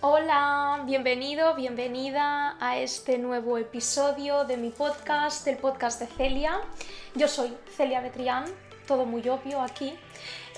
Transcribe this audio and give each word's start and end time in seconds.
Hola, 0.00 0.84
bienvenido, 0.86 1.56
bienvenida 1.56 2.56
a 2.60 2.78
este 2.78 3.18
nuevo 3.18 3.58
episodio 3.58 4.44
de 4.44 4.56
mi 4.56 4.70
podcast, 4.70 5.44
del 5.44 5.56
podcast 5.56 5.98
de 5.98 6.06
Celia. 6.06 6.60
Yo 7.16 7.26
soy 7.26 7.52
Celia 7.76 8.00
Betrián, 8.00 8.44
todo 8.86 9.04
muy 9.06 9.28
obvio 9.28 9.60
aquí. 9.60 9.98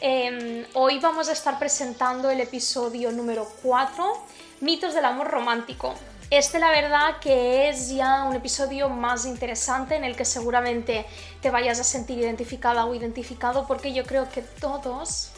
Em, 0.03 0.67
hoy 0.75 0.99
vamos 0.99 1.31
a 1.31 1.33
estar 1.33 1.59
presentando 1.59 2.29
el 2.29 2.39
episodio 2.43 3.13
número 3.13 3.49
4, 3.63 4.13
mitos 4.61 4.93
del 4.93 5.07
amor 5.07 5.29
romántico. 5.29 5.95
Este 6.29 6.59
la 6.59 6.69
verdad 6.69 7.19
que 7.19 7.71
es 7.71 7.89
ya 7.89 8.25
un 8.25 8.37
episodio 8.37 8.91
más 8.91 9.25
interesante 9.25 9.97
en 9.97 10.05
el 10.05 10.17
que 10.17 10.27
seguramente 10.27 11.07
te 11.41 11.49
vayas 11.49 11.81
a 11.81 11.85
sentir 11.85 12.19
identificada 12.19 12.85
o 12.85 12.95
identificado 12.95 13.67
porque 13.67 13.95
yo 13.95 14.05
creo 14.05 14.29
que 14.29 14.43
todos 14.43 15.31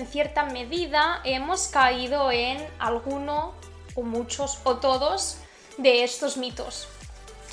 en 0.00 0.06
cierta 0.06 0.44
medida 0.44 1.20
hemos 1.24 1.68
caído 1.68 2.32
en 2.32 2.66
alguno 2.78 3.52
o 3.94 4.02
muchos 4.02 4.58
o 4.64 4.76
todos 4.76 5.36
de 5.76 6.04
estos 6.04 6.38
mitos. 6.38 6.88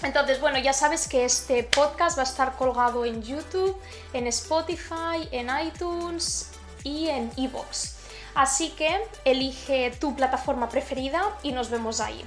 Entonces, 0.01 0.39
bueno, 0.39 0.57
ya 0.57 0.71
sabes 0.71 1.09
que 1.09 1.25
este 1.25 1.63
podcast 1.63 2.17
va 2.17 2.21
a 2.21 2.25
estar 2.25 2.55
colgado 2.55 3.03
en 3.03 3.21
YouTube, 3.21 3.75
en 4.13 4.27
Spotify, 4.27 5.27
en 5.31 5.49
iTunes 5.67 6.51
y 6.83 7.09
en 7.09 7.31
Evox. 7.35 7.97
Así 8.33 8.69
que 8.69 8.97
elige 9.25 9.91
tu 9.99 10.15
plataforma 10.15 10.69
preferida 10.69 11.37
y 11.43 11.51
nos 11.51 11.69
vemos 11.69 11.99
ahí. 11.99 12.23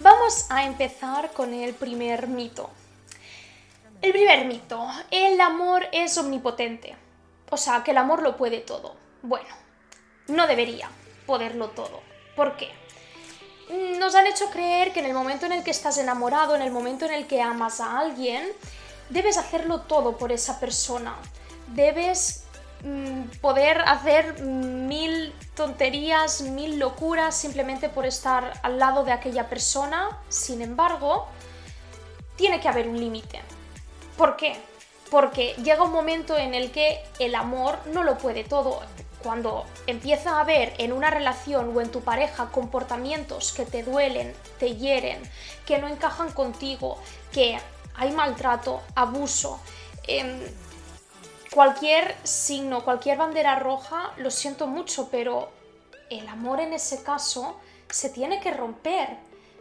Vamos 0.00 0.46
a 0.50 0.64
empezar 0.64 1.32
con 1.32 1.54
el 1.54 1.74
primer 1.74 2.26
mito. 2.26 2.70
El 4.02 4.10
primer 4.10 4.46
mito, 4.46 4.84
el 5.12 5.40
amor 5.40 5.86
es 5.92 6.18
omnipotente. 6.18 7.03
O 7.50 7.56
sea, 7.56 7.82
que 7.84 7.92
el 7.92 7.98
amor 7.98 8.22
lo 8.22 8.36
puede 8.36 8.58
todo. 8.58 8.94
Bueno, 9.22 9.48
no 10.28 10.46
debería 10.46 10.90
poderlo 11.26 11.68
todo. 11.68 12.00
¿Por 12.36 12.56
qué? 12.56 12.70
Nos 13.98 14.14
han 14.14 14.26
hecho 14.26 14.50
creer 14.50 14.92
que 14.92 15.00
en 15.00 15.06
el 15.06 15.14
momento 15.14 15.46
en 15.46 15.52
el 15.52 15.64
que 15.64 15.70
estás 15.70 15.96
enamorado, 15.98 16.54
en 16.54 16.62
el 16.62 16.70
momento 16.70 17.06
en 17.06 17.14
el 17.14 17.26
que 17.26 17.40
amas 17.40 17.80
a 17.80 17.98
alguien, 17.98 18.46
debes 19.08 19.38
hacerlo 19.38 19.82
todo 19.82 20.16
por 20.16 20.32
esa 20.32 20.60
persona. 20.60 21.16
Debes 21.68 22.44
mm, 22.82 23.38
poder 23.40 23.80
hacer 23.80 24.42
mil 24.42 25.34
tonterías, 25.54 26.42
mil 26.42 26.78
locuras 26.78 27.34
simplemente 27.34 27.88
por 27.88 28.04
estar 28.04 28.52
al 28.62 28.78
lado 28.78 29.04
de 29.04 29.12
aquella 29.12 29.48
persona. 29.48 30.18
Sin 30.28 30.60
embargo, 30.60 31.26
tiene 32.36 32.60
que 32.60 32.68
haber 32.68 32.88
un 32.88 32.98
límite. 32.98 33.40
¿Por 34.18 34.36
qué? 34.36 34.60
Porque 35.14 35.54
llega 35.62 35.84
un 35.84 35.92
momento 35.92 36.36
en 36.36 36.54
el 36.54 36.72
que 36.72 37.00
el 37.20 37.36
amor 37.36 37.78
no 37.92 38.02
lo 38.02 38.18
puede 38.18 38.42
todo. 38.42 38.80
Cuando 39.22 39.64
empieza 39.86 40.32
a 40.32 40.40
haber 40.40 40.74
en 40.78 40.92
una 40.92 41.08
relación 41.08 41.70
o 41.72 41.80
en 41.80 41.88
tu 41.92 42.00
pareja 42.00 42.50
comportamientos 42.50 43.52
que 43.52 43.64
te 43.64 43.84
duelen, 43.84 44.34
te 44.58 44.74
hieren, 44.74 45.22
que 45.66 45.78
no 45.78 45.86
encajan 45.86 46.32
contigo, 46.32 46.98
que 47.30 47.56
hay 47.94 48.10
maltrato, 48.10 48.82
abuso, 48.96 49.60
em, 50.08 50.40
cualquier 51.52 52.16
signo, 52.24 52.84
cualquier 52.84 53.16
bandera 53.16 53.60
roja, 53.60 54.10
lo 54.16 54.32
siento 54.32 54.66
mucho, 54.66 55.10
pero 55.12 55.52
el 56.10 56.26
amor 56.26 56.58
en 56.58 56.72
ese 56.72 57.04
caso 57.04 57.56
se 57.88 58.10
tiene 58.10 58.40
que 58.40 58.50
romper 58.50 59.10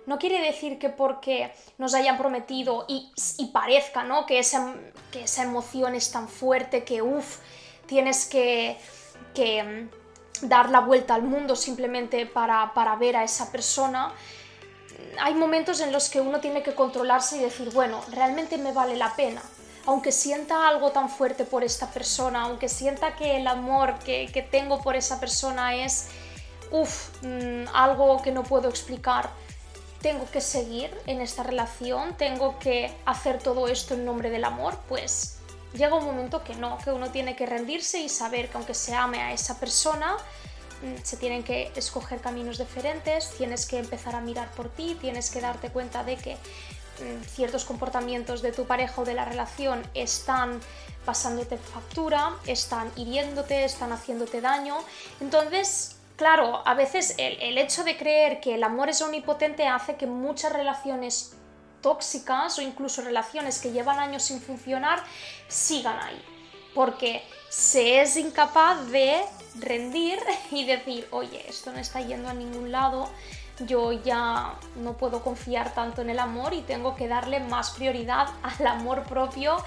no 0.05 0.19
quiere 0.19 0.41
decir 0.41 0.79
que 0.79 0.89
porque 0.89 1.53
nos 1.77 1.93
hayan 1.93 2.17
prometido 2.17 2.85
y, 2.87 3.11
parezca 3.53 4.03
¿no? 4.03 4.25
que, 4.25 4.39
esa, 4.39 4.73
que 5.11 5.23
esa 5.23 5.43
emoción 5.43 5.95
es 5.95 6.11
tan 6.11 6.27
fuerte 6.27 6.83
que, 6.83 7.01
uff, 7.01 7.39
tienes 7.85 8.25
que, 8.25 8.77
mm, 9.37 10.47
dar 10.47 10.69
la 10.69 10.81
vuelta 10.81 11.15
al 11.15 11.23
mundo 11.23 11.55
simplemente 11.55 12.25
para, 12.25 12.73
para 12.73 12.95
ver 12.95 13.15
a 13.17 13.23
esa 13.23 13.51
persona. 13.51 14.11
Hay 15.21 15.35
momentos 15.35 15.79
en 15.79 15.91
los 15.91 16.09
que 16.09 16.19
uno 16.19 16.39
tiene 16.39 16.63
que 16.63 16.73
controlarse 16.73 17.38
y 17.38 17.41
decir, 17.41 17.69
bueno, 17.71 18.01
realmente 18.11 18.57
me 18.57 18.71
vale 18.71 18.97
la 18.97 19.15
pena 19.15 19.41
aunque 19.85 20.11
sienta 20.11 20.67
algo 20.67 20.91
tan 20.91 21.09
fuerte 21.09 21.44
por 21.44 21.63
esta 21.63 21.88
persona, 21.89 22.44
aunque 22.44 22.69
sienta 22.69 23.16
que 23.16 23.38
el 23.38 23.47
amor 23.47 23.99
que, 23.99 24.29
que 24.31 24.41
tengo 24.41 24.81
por 24.81 24.95
esa 24.95 25.19
persona 25.19 25.75
es, 25.75 26.07
uff, 26.72 27.09
mm, 27.22 27.67
algo 27.73 28.22
que 28.22 28.31
no 28.31 28.44
puedo 28.44 28.69
explicar, 28.69 29.29
tengo 30.03 30.30
que 30.30 30.41
seguir 30.41 30.91
en 31.08 31.22
esta 31.22 31.44
relación, 31.44 32.14
tengo 32.18 32.59
que 32.59 32.94
hacer 33.06 33.41
todo 33.41 33.69
esto 33.69 33.94
en 33.94 34.03
nombre 34.03 34.30
del 34.30 34.44
amor, 34.44 34.78
pues 34.90 35.38
llega 35.74 35.96
un 35.96 36.03
momento 36.03 36.44
que 36.44 36.56
no, 36.56 36.78
que 36.78 36.91
uno 36.91 37.09
tiene 37.09 37.38
que 37.38 37.46
rendirse 37.46 38.00
y 38.00 38.09
saber 38.09 38.50
que 38.50 38.58
aunque 38.58 38.74
se 38.74 38.94
ame 38.94 39.22
a 39.22 39.31
esa 39.31 39.62
persona, 39.62 40.18
mm, 40.81 41.02
se 41.03 41.16
tienen 41.16 41.41
que 41.41 41.72
escoger 41.78 42.19
caminos 42.19 42.58
diferentes, 42.58 43.31
tienes 43.38 43.66
que 43.66 43.80
empezar 43.80 44.14
a 44.14 44.19
mirar 44.19 44.52
por 44.52 44.68
ti, 44.68 44.97
tienes 45.00 45.31
que 45.31 45.40
darte 45.40 45.69
cuenta 45.69 46.03
de 46.03 46.18
que 46.18 46.34
mm, 46.34 47.24
ciertos 47.24 47.64
comportamientos 47.64 48.41
de 48.41 48.52
tu 48.52 48.66
pareja 48.66 49.02
o 49.02 49.06
de 49.06 49.14
la 49.14 49.24
relación 49.24 49.81
están 49.94 50.59
pasándote 51.06 51.58
factura, 51.58 52.35
están 52.46 52.91
hiriéndote, 52.97 53.64
están 53.64 53.94
haciéndote 53.94 54.41
daño. 54.41 54.78
Entonces, 55.22 55.96
claro, 56.16 56.62
a 56.66 56.74
veces 56.74 57.16
el, 57.18 57.57
hecho 57.57 57.84
de 57.84 57.97
creer 57.97 58.40
que 58.40 58.56
el 58.56 58.63
amor 58.63 58.90
es 58.90 59.01
omnipotente 59.01 59.68
hace 59.68 59.96
que 59.96 60.07
muchas 60.07 60.53
relaciones 60.53 61.35
tóxicas 61.81 62.57
o 62.57 62.62
incluso 62.62 63.01
relaciones 63.01 63.59
que 63.59 63.72
llevan 63.72 64.00
años 64.00 64.23
sin 64.23 64.41
funcionar 64.41 65.03
sigan 65.47 66.00
ahí. 66.00 66.22
Porque 66.73 67.23
se 67.50 68.02
es 68.02 68.18
incapaz 68.18 68.90
de 68.90 69.22
rendir 69.59 70.19
y 70.52 70.66
decir, 70.66 71.07
oye, 71.12 71.46
esto 71.47 71.72
no 71.72 71.79
está 71.79 72.02
yendo 72.02 72.29
a 72.29 72.34
ningún 72.34 72.72
lado, 72.72 73.09
yo 73.59 73.91
ya 73.91 74.56
no 74.78 74.94
puedo 74.94 75.23
confiar 75.23 75.73
tanto 75.73 76.02
en 76.02 76.09
el 76.09 76.19
amor 76.19 76.53
y 76.53 76.62
tengo 76.62 76.96
que 76.96 77.07
darle 77.07 77.40
más 77.40 77.72
prioridad 77.72 78.28
al 78.44 78.68
amor 78.68 79.03
propio, 79.03 79.57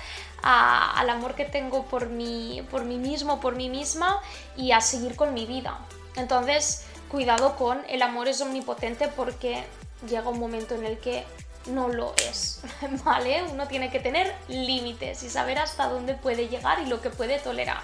al 0.43 1.09
amor 1.11 1.35
que 1.35 1.45
tengo 1.45 1.85
por 1.85 2.09
mí, 2.09 2.67
por 2.71 2.85
mí 2.85 2.99
mismo, 2.99 3.41
por 3.41 3.57
mí 3.57 3.69
misma 3.69 4.21
y 4.57 4.73
a 4.73 4.81
seguir 4.81 5.17
con 5.17 5.35
mi 5.35 5.47
vida. 5.47 5.79
Entonces, 6.17 6.85
cuidado 7.11 7.57
con 7.57 7.83
el 7.89 8.03
amor 8.03 8.29
es 8.29 8.41
omnipotente 8.41 9.09
porque 9.09 9.65
llega 10.09 10.29
un 10.29 10.41
momento 10.41 10.75
en 10.75 10.85
el 10.85 10.99
que 10.99 11.25
no 11.67 11.89
lo 11.89 12.15
es, 12.29 12.61
¿vale? 13.05 13.43
Uno 13.45 13.67
tiene 13.69 13.91
que 13.91 14.01
tener 14.01 14.35
límites 14.49 15.23
y 15.23 15.31
saber 15.31 15.59
hasta 15.59 15.89
dónde 15.89 16.15
puede 16.15 16.49
llegar 16.49 16.81
y 16.81 16.87
lo 16.87 17.01
que 17.01 17.11
puede 17.11 17.39
tolerar. 17.39 17.81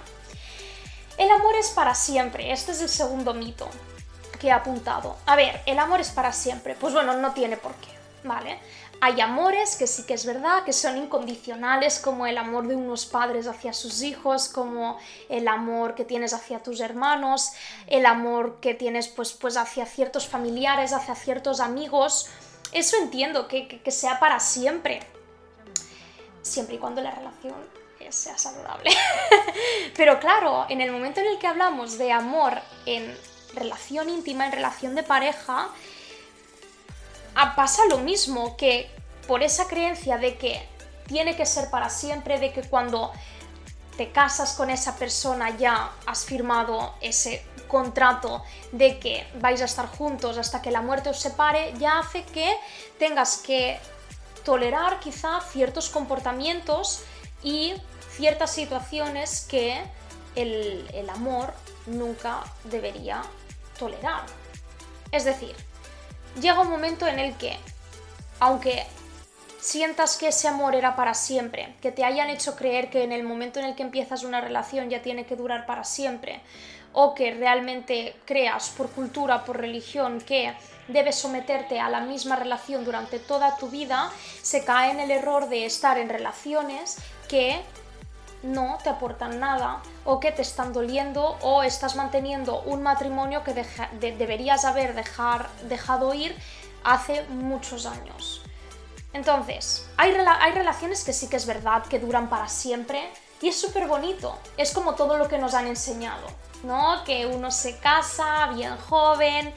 El 1.19 1.31
amor 1.31 1.55
es 1.57 1.71
para 1.71 1.95
siempre, 1.95 2.53
este 2.53 2.73
es 2.73 2.81
el 2.81 2.89
segundo 2.89 3.35
mito 3.35 3.69
que 4.41 4.49
he 4.49 4.53
apuntado. 4.53 5.17
A 5.27 5.37
ver, 5.37 5.61
el 5.67 5.79
amor 5.79 6.01
es 6.01 6.11
para 6.11 6.33
siempre, 6.33 6.75
pues 6.75 6.93
bueno, 6.95 7.15
no 7.15 7.33
tiene 7.33 7.57
por 7.57 7.75
qué, 7.77 7.89
¿vale? 8.25 8.59
Hay 9.05 9.21
amores 9.21 9.75
que 9.75 9.89
sí 9.89 10.05
que 10.07 10.15
es 10.15 10.25
verdad, 10.25 10.63
que 10.63 10.73
son 10.73 10.97
incondicionales, 10.97 11.99
como 11.99 12.25
el 12.25 12.39
amor 12.39 12.69
de 12.69 12.77
unos 12.77 13.05
padres 13.05 13.49
hacia 13.49 13.73
sus 13.73 14.01
hijos, 14.03 14.49
como 14.49 14.97
el 15.29 15.49
amor 15.49 15.97
que 15.97 16.05
tienes 16.05 16.33
hacia 16.33 16.63
tus 16.63 16.79
hermanos, 16.79 17.51
el 17.89 18.07
amor 18.07 18.61
que 18.61 18.75
tienes 18.75 19.09
pues, 19.09 19.33
pues 19.33 19.57
hacia 19.57 19.87
ciertos 19.87 20.29
familiares, 20.29 20.93
hacia 20.93 21.17
ciertos 21.17 21.59
amigos. 21.59 22.31
Eso 22.71 22.97
entiendo, 22.97 23.49
que, 23.49 23.67
que, 23.67 23.91
sea 23.91 24.21
para 24.21 24.39
siempre. 24.39 25.01
Siempre 26.43 26.77
y 26.77 26.79
cuando 26.79 27.01
la 27.01 27.11
relación 27.11 27.57
sea 28.09 28.39
saludable. 28.39 28.93
Pero 29.97 30.21
claro, 30.21 30.67
en 30.69 30.81
el 30.81 30.93
momento 30.93 31.19
en 31.19 31.27
el 31.27 31.41
que 31.41 31.49
hablamos 31.49 31.99
de 31.99 32.13
amor 32.13 32.61
en 32.87 33.13
relación 33.53 34.09
íntima, 34.09 34.47
en 34.47 34.53
relación 34.53 34.95
de 34.95 35.03
pareja, 35.03 35.71
pasa 37.57 37.83
lo 37.87 37.99
mismo, 37.99 38.57
que 38.57 38.91
por 39.27 39.43
esa 39.43 39.67
creencia 39.67 40.19
de 40.19 40.37
que 40.37 40.67
tiene 41.07 41.37
que 41.37 41.47
ser 41.47 41.71
para 41.71 41.91
siempre, 41.91 42.39
de 42.39 42.53
que 42.53 42.63
cuando 42.63 43.13
te 43.97 44.11
casas 44.11 44.55
con 44.55 44.71
esa 44.71 44.97
persona 44.97 45.51
ya 45.57 45.93
has 46.07 46.25
firmado 46.25 46.95
ese 47.01 47.45
contrato 47.69 48.43
de 48.71 48.99
que 48.99 49.27
vais 49.41 49.61
a 49.63 49.65
estar 49.65 49.87
juntos 49.87 50.39
hasta 50.39 50.63
que 50.63 50.71
la 50.71 50.83
muerte 50.83 51.11
os 51.11 51.21
separe, 51.21 51.75
ya 51.79 51.99
hace 51.99 52.25
que 52.25 52.57
tengas 52.99 53.39
que 53.39 53.79
tolerar 54.45 55.01
quizá 55.01 55.41
ciertos 55.41 55.89
comportamientos 55.89 57.03
y 57.43 57.75
ciertas 58.11 58.51
situaciones 58.51 59.47
que 59.49 59.83
el, 60.35 61.09
amor 61.11 61.53
nunca 61.87 62.43
debería 62.65 63.23
tolerar. 63.79 64.25
Es 65.11 65.25
decir, 65.25 65.55
llega 66.41 66.61
un 66.61 66.71
momento 66.71 67.07
en 67.07 67.19
el 67.19 67.37
que, 67.37 67.57
aunque 68.41 68.85
sientas 69.61 70.17
que 70.17 70.29
ese 70.29 70.49
amor 70.49 70.75
era 70.75 70.97
para 70.97 71.15
siempre, 71.15 71.75
que 71.81 71.93
te 71.93 72.05
hayan 72.05 72.31
hecho 72.31 72.57
creer 72.57 72.91
que 72.91 73.05
en 73.05 73.13
el 73.13 73.23
momento 73.23 73.61
en 73.61 73.67
el 73.67 73.75
que 73.77 73.83
empiezas 73.83 74.25
una 74.25 74.41
relación 74.41 74.91
ya 74.91 75.03
tiene 75.03 75.25
que 75.25 75.37
durar 75.37 75.67
para 75.67 75.85
siempre, 75.85 76.41
o 76.93 77.15
que 77.15 77.33
realmente 77.33 78.15
creas 78.25 78.71
por 78.71 78.91
cultura, 78.91 79.45
por 79.45 79.59
religión, 79.59 80.21
que 80.21 80.53
debes 80.89 81.17
someterte 81.17 81.81
a 81.81 81.89
la 81.89 82.01
misma 82.01 82.37
relación 82.37 82.85
durante 82.85 83.19
toda 83.19 83.57
tu 83.57 83.69
vida, 83.69 84.11
se 84.43 84.65
cae 84.65 84.91
en 84.91 85.01
el 85.01 85.11
error 85.11 85.49
de 85.49 85.65
estar 85.65 85.97
en 85.97 86.09
relaciones 86.09 86.97
que 87.29 87.63
no 88.43 88.79
te 88.83 88.91
aportan 88.91 89.39
nada 89.39 89.83
o 90.05 90.21
que 90.21 90.33
te 90.33 90.43
están 90.43 90.73
doliendo 90.73 91.37
o 91.43 91.63
estás 91.63 91.97
manteniendo 91.97 92.63
un 92.63 92.83
matrimonio 92.83 93.43
que 93.45 93.55
deberías 94.19 94.65
haber 94.65 94.95
dejado 94.95 96.15
ir 96.15 96.37
hace 96.85 97.25
muchos 97.25 97.87
años. 97.87 98.43
Entonces, 99.13 99.87
hay, 99.97 100.13
hay 100.13 100.53
relaciones 100.53 101.05
que 101.05 101.13
sí 101.13 101.29
que 101.29 101.37
es 101.37 101.47
verdad 101.47 101.85
que 101.85 101.99
duran 101.99 102.29
para 102.29 102.49
siempre 102.49 103.11
y 103.41 103.49
es 103.49 103.61
súper 103.61 103.87
bonito. 103.87 104.39
Es 104.57 104.73
como 104.73 104.95
todo 104.95 105.19
lo 105.19 105.29
que 105.29 105.39
nos 105.39 105.55
han 105.55 105.67
enseñado, 105.67 106.27
¿no? 106.63 107.05
Que 107.05 107.27
uno 107.27 107.51
se 107.51 107.77
casa 107.79 108.47
bien 108.55 108.77
joven, 108.77 109.53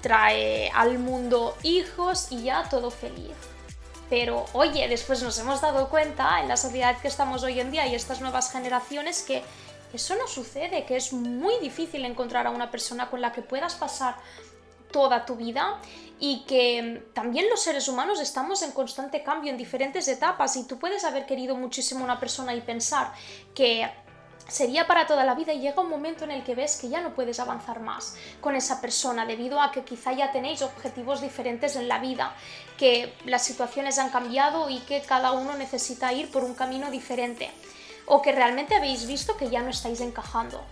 trae 0.00 0.70
al 0.70 0.98
mundo 0.98 1.56
hijos 1.62 2.28
y 2.30 2.42
ya 2.42 2.68
todo 2.68 2.90
feliz. 2.90 3.34
Pero 4.10 4.46
oye, 4.52 4.88
después 4.88 5.22
nos 5.22 5.38
hemos 5.38 5.60
dado 5.60 5.88
cuenta 5.88 6.40
en 6.40 6.48
la 6.48 6.56
sociedad 6.56 7.00
que 7.00 7.08
estamos 7.08 7.42
hoy 7.42 7.60
en 7.60 7.70
día 7.70 7.86
y 7.86 7.94
estas 7.94 8.20
nuevas 8.20 8.50
generaciones 8.50 9.22
que 9.22 9.42
eso 9.92 10.16
no 10.16 10.26
sucede, 10.26 10.84
que 10.84 10.96
es 10.96 11.12
muy 11.12 11.58
difícil 11.60 12.04
encontrar 12.04 12.46
a 12.46 12.50
una 12.50 12.70
persona 12.70 13.08
con 13.08 13.20
la 13.20 13.32
que 13.32 13.42
puedas 13.42 13.74
pasar 13.74 14.16
toda 14.90 15.26
tu 15.26 15.36
vida 15.36 15.78
y 16.18 16.44
que 16.46 17.06
también 17.12 17.48
los 17.50 17.62
seres 17.62 17.88
humanos 17.88 18.20
estamos 18.20 18.62
en 18.62 18.72
constante 18.72 19.22
cambio 19.22 19.50
en 19.50 19.56
diferentes 19.56 20.08
etapas 20.08 20.56
y 20.56 20.66
tú 20.66 20.78
puedes 20.78 21.04
haber 21.04 21.26
querido 21.26 21.54
muchísimo 21.56 22.00
a 22.00 22.04
una 22.04 22.20
persona 22.20 22.54
y 22.54 22.60
pensar 22.60 23.12
que 23.54 23.88
sería 24.48 24.86
para 24.86 25.06
toda 25.06 25.24
la 25.24 25.34
vida 25.34 25.52
y 25.52 25.60
llega 25.60 25.82
un 25.82 25.90
momento 25.90 26.24
en 26.24 26.30
el 26.30 26.42
que 26.42 26.54
ves 26.54 26.76
que 26.76 26.88
ya 26.88 27.00
no 27.02 27.14
puedes 27.14 27.38
avanzar 27.38 27.80
más 27.80 28.16
con 28.40 28.56
esa 28.56 28.80
persona 28.80 29.26
debido 29.26 29.60
a 29.60 29.70
que 29.70 29.84
quizá 29.84 30.12
ya 30.12 30.32
tenéis 30.32 30.62
objetivos 30.62 31.20
diferentes 31.20 31.76
en 31.76 31.86
la 31.86 31.98
vida, 31.98 32.34
que 32.78 33.14
las 33.26 33.44
situaciones 33.44 33.98
han 33.98 34.10
cambiado 34.10 34.70
y 34.70 34.80
que 34.80 35.02
cada 35.02 35.32
uno 35.32 35.54
necesita 35.54 36.12
ir 36.12 36.30
por 36.30 36.44
un 36.44 36.54
camino 36.54 36.90
diferente 36.90 37.50
o 38.06 38.22
que 38.22 38.32
realmente 38.32 38.74
habéis 38.74 39.06
visto 39.06 39.36
que 39.36 39.50
ya 39.50 39.62
no 39.62 39.68
estáis 39.68 40.00
encajando. 40.00 40.64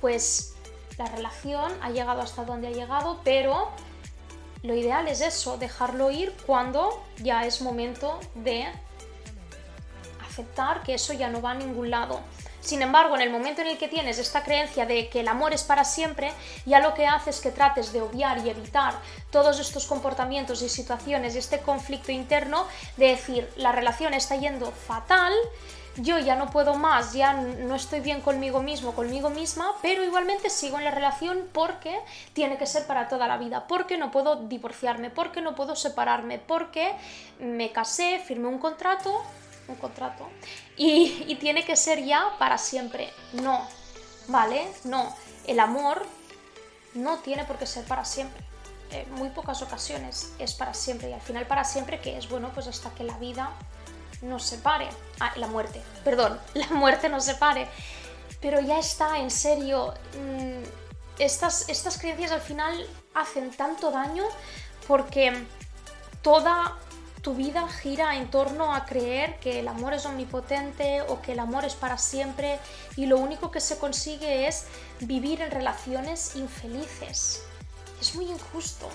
Pues 0.00 0.54
la 0.98 1.06
relación 1.06 1.72
ha 1.82 1.90
llegado 1.90 2.20
hasta 2.22 2.44
donde 2.44 2.66
ha 2.66 2.72
llegado, 2.72 3.20
pero 3.22 3.70
lo 4.62 4.74
ideal 4.74 5.06
es 5.06 5.20
eso, 5.20 5.58
dejarlo 5.58 6.10
ir 6.10 6.34
cuando 6.44 7.04
ya 7.18 7.46
es 7.46 7.62
momento 7.62 8.18
de 8.34 8.66
aceptar 10.28 10.82
que 10.82 10.94
eso 10.94 11.12
ya 11.12 11.28
no 11.28 11.40
va 11.40 11.52
a 11.52 11.54
ningún 11.54 11.90
lado. 11.90 12.20
Sin 12.66 12.82
embargo, 12.82 13.14
en 13.14 13.22
el 13.22 13.30
momento 13.30 13.60
en 13.62 13.68
el 13.68 13.78
que 13.78 13.86
tienes 13.86 14.18
esta 14.18 14.42
creencia 14.42 14.86
de 14.86 15.08
que 15.08 15.20
el 15.20 15.28
amor 15.28 15.54
es 15.54 15.62
para 15.62 15.84
siempre, 15.84 16.32
ya 16.64 16.80
lo 16.80 16.94
que 16.94 17.06
hace 17.06 17.30
es 17.30 17.38
que 17.38 17.52
trates 17.52 17.92
de 17.92 18.02
obviar 18.02 18.44
y 18.44 18.50
evitar 18.50 18.94
todos 19.30 19.60
estos 19.60 19.86
comportamientos 19.86 20.62
y 20.62 20.68
situaciones 20.68 21.36
y 21.36 21.38
este 21.38 21.60
conflicto 21.60 22.10
interno 22.10 22.66
de 22.96 23.06
decir, 23.06 23.48
la 23.56 23.70
relación 23.70 24.14
está 24.14 24.34
yendo 24.34 24.72
fatal, 24.72 25.32
yo 25.94 26.18
ya 26.18 26.34
no 26.34 26.50
puedo 26.50 26.74
más, 26.74 27.12
ya 27.12 27.34
no 27.34 27.76
estoy 27.76 28.00
bien 28.00 28.20
conmigo 28.20 28.60
mismo, 28.60 28.96
conmigo 28.96 29.30
misma, 29.30 29.72
pero 29.80 30.02
igualmente 30.02 30.50
sigo 30.50 30.76
en 30.78 30.84
la 30.86 30.90
relación 30.90 31.48
porque 31.52 31.96
tiene 32.32 32.58
que 32.58 32.66
ser 32.66 32.84
para 32.88 33.06
toda 33.06 33.28
la 33.28 33.36
vida, 33.36 33.68
porque 33.68 33.96
no 33.96 34.10
puedo 34.10 34.34
divorciarme, 34.34 35.10
porque 35.10 35.40
no 35.40 35.54
puedo 35.54 35.76
separarme, 35.76 36.40
porque 36.40 36.96
me 37.38 37.70
casé, 37.70 38.18
firmé 38.18 38.48
un 38.48 38.58
contrato 38.58 39.22
un 39.68 39.76
contrato 39.76 40.28
y, 40.76 41.36
tiene 41.40 41.64
que 41.64 41.76
ser 41.76 42.04
ya 42.04 42.36
para 42.38 42.58
siempre. 42.58 43.12
No, 43.32 43.66
¿vale? 44.28 44.66
No, 44.84 45.14
el 45.46 45.60
amor 45.60 46.06
no 46.94 47.18
tiene 47.18 47.44
por 47.44 47.58
qué 47.58 47.66
ser 47.66 47.84
para 47.84 48.04
siempre. 48.04 48.44
En 48.90 49.12
muy 49.14 49.30
pocas 49.30 49.62
ocasiones 49.62 50.32
es 50.38 50.54
para 50.54 50.72
siempre 50.72 51.10
y 51.10 51.12
al 51.12 51.20
final 51.20 51.46
para 51.46 51.64
siempre 51.64 52.00
que 52.00 52.16
es 52.16 52.28
bueno 52.28 52.50
pues 52.54 52.68
hasta 52.68 52.90
que 52.90 53.04
la 53.04 53.18
vida 53.18 53.50
nos 54.22 54.44
separe. 54.44 54.88
Ah, 55.20 55.32
la 55.36 55.46
muerte, 55.46 55.82
perdón, 56.04 56.40
la 56.54 56.68
muerte 56.68 57.08
nos 57.08 57.24
separe. 57.24 57.68
Pero 58.40 58.60
ya 58.60 58.78
está, 58.78 59.18
en 59.18 59.30
serio, 59.30 59.94
mm, 60.14 60.62
estas, 61.18 61.68
estas 61.68 61.98
creencias 61.98 62.32
al 62.32 62.40
final 62.40 62.86
hacen 63.14 63.50
tanto 63.50 63.90
daño 63.90 64.24
porque 64.86 65.32
toda 66.22 66.76
tu 67.26 67.34
vida 67.34 67.66
gira 67.68 68.14
en 68.14 68.30
torno 68.30 68.72
a 68.72 68.86
creer 68.86 69.40
que 69.40 69.58
el 69.58 69.66
amor 69.66 69.92
es 69.94 70.06
omnipotente 70.06 71.02
o 71.08 71.20
que 71.22 71.32
el 71.32 71.40
amor 71.40 71.64
es 71.64 71.74
para 71.74 71.98
siempre 71.98 72.60
y 72.94 73.06
lo 73.06 73.18
único 73.18 73.50
que 73.50 73.60
se 73.60 73.78
consigue 73.78 74.46
es 74.46 74.66
vivir 75.00 75.40
en 75.40 75.50
relaciones 75.50 76.36
infelices. 76.36 77.42
Es 78.00 78.14
muy 78.14 78.26
injusto. 78.26 78.88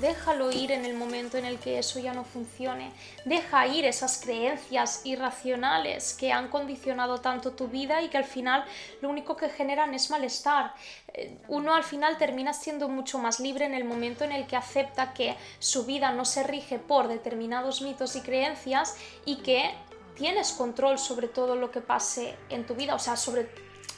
Déjalo 0.00 0.52
ir 0.52 0.70
en 0.70 0.84
el 0.84 0.94
momento 0.94 1.38
en 1.38 1.44
el 1.44 1.58
que 1.58 1.78
eso 1.78 1.98
ya 1.98 2.14
no 2.14 2.22
funcione. 2.22 2.92
Deja 3.24 3.66
ir 3.66 3.84
esas 3.84 4.20
creencias 4.20 5.00
irracionales 5.04 6.14
que 6.14 6.32
han 6.32 6.48
condicionado 6.48 7.18
tanto 7.18 7.52
tu 7.52 7.66
vida 7.66 8.00
y 8.00 8.08
que 8.08 8.16
al 8.16 8.24
final 8.24 8.64
lo 9.00 9.08
único 9.08 9.36
que 9.36 9.48
generan 9.48 9.94
es 9.94 10.10
malestar. 10.10 10.72
Eh, 11.14 11.36
uno 11.48 11.74
al 11.74 11.82
final 11.82 12.16
termina 12.16 12.52
siendo 12.52 12.88
mucho 12.88 13.18
más 13.18 13.40
libre 13.40 13.64
en 13.64 13.74
el 13.74 13.84
momento 13.84 14.24
en 14.24 14.30
el 14.30 14.46
que 14.46 14.54
acepta 14.54 15.12
que 15.14 15.34
su 15.58 15.84
vida 15.84 16.12
no 16.12 16.24
se 16.24 16.44
rige 16.44 16.78
por 16.78 17.08
determinados 17.08 17.82
mitos 17.82 18.14
y 18.14 18.20
creencias 18.20 18.96
y 19.24 19.36
que 19.36 19.74
tienes 20.16 20.52
control 20.52 20.98
sobre 20.98 21.26
todo 21.26 21.56
lo 21.56 21.72
que 21.72 21.80
pase 21.80 22.36
en 22.50 22.66
tu 22.66 22.74
vida, 22.74 22.94
o 22.94 22.98
sea, 23.00 23.16
sobre 23.16 23.48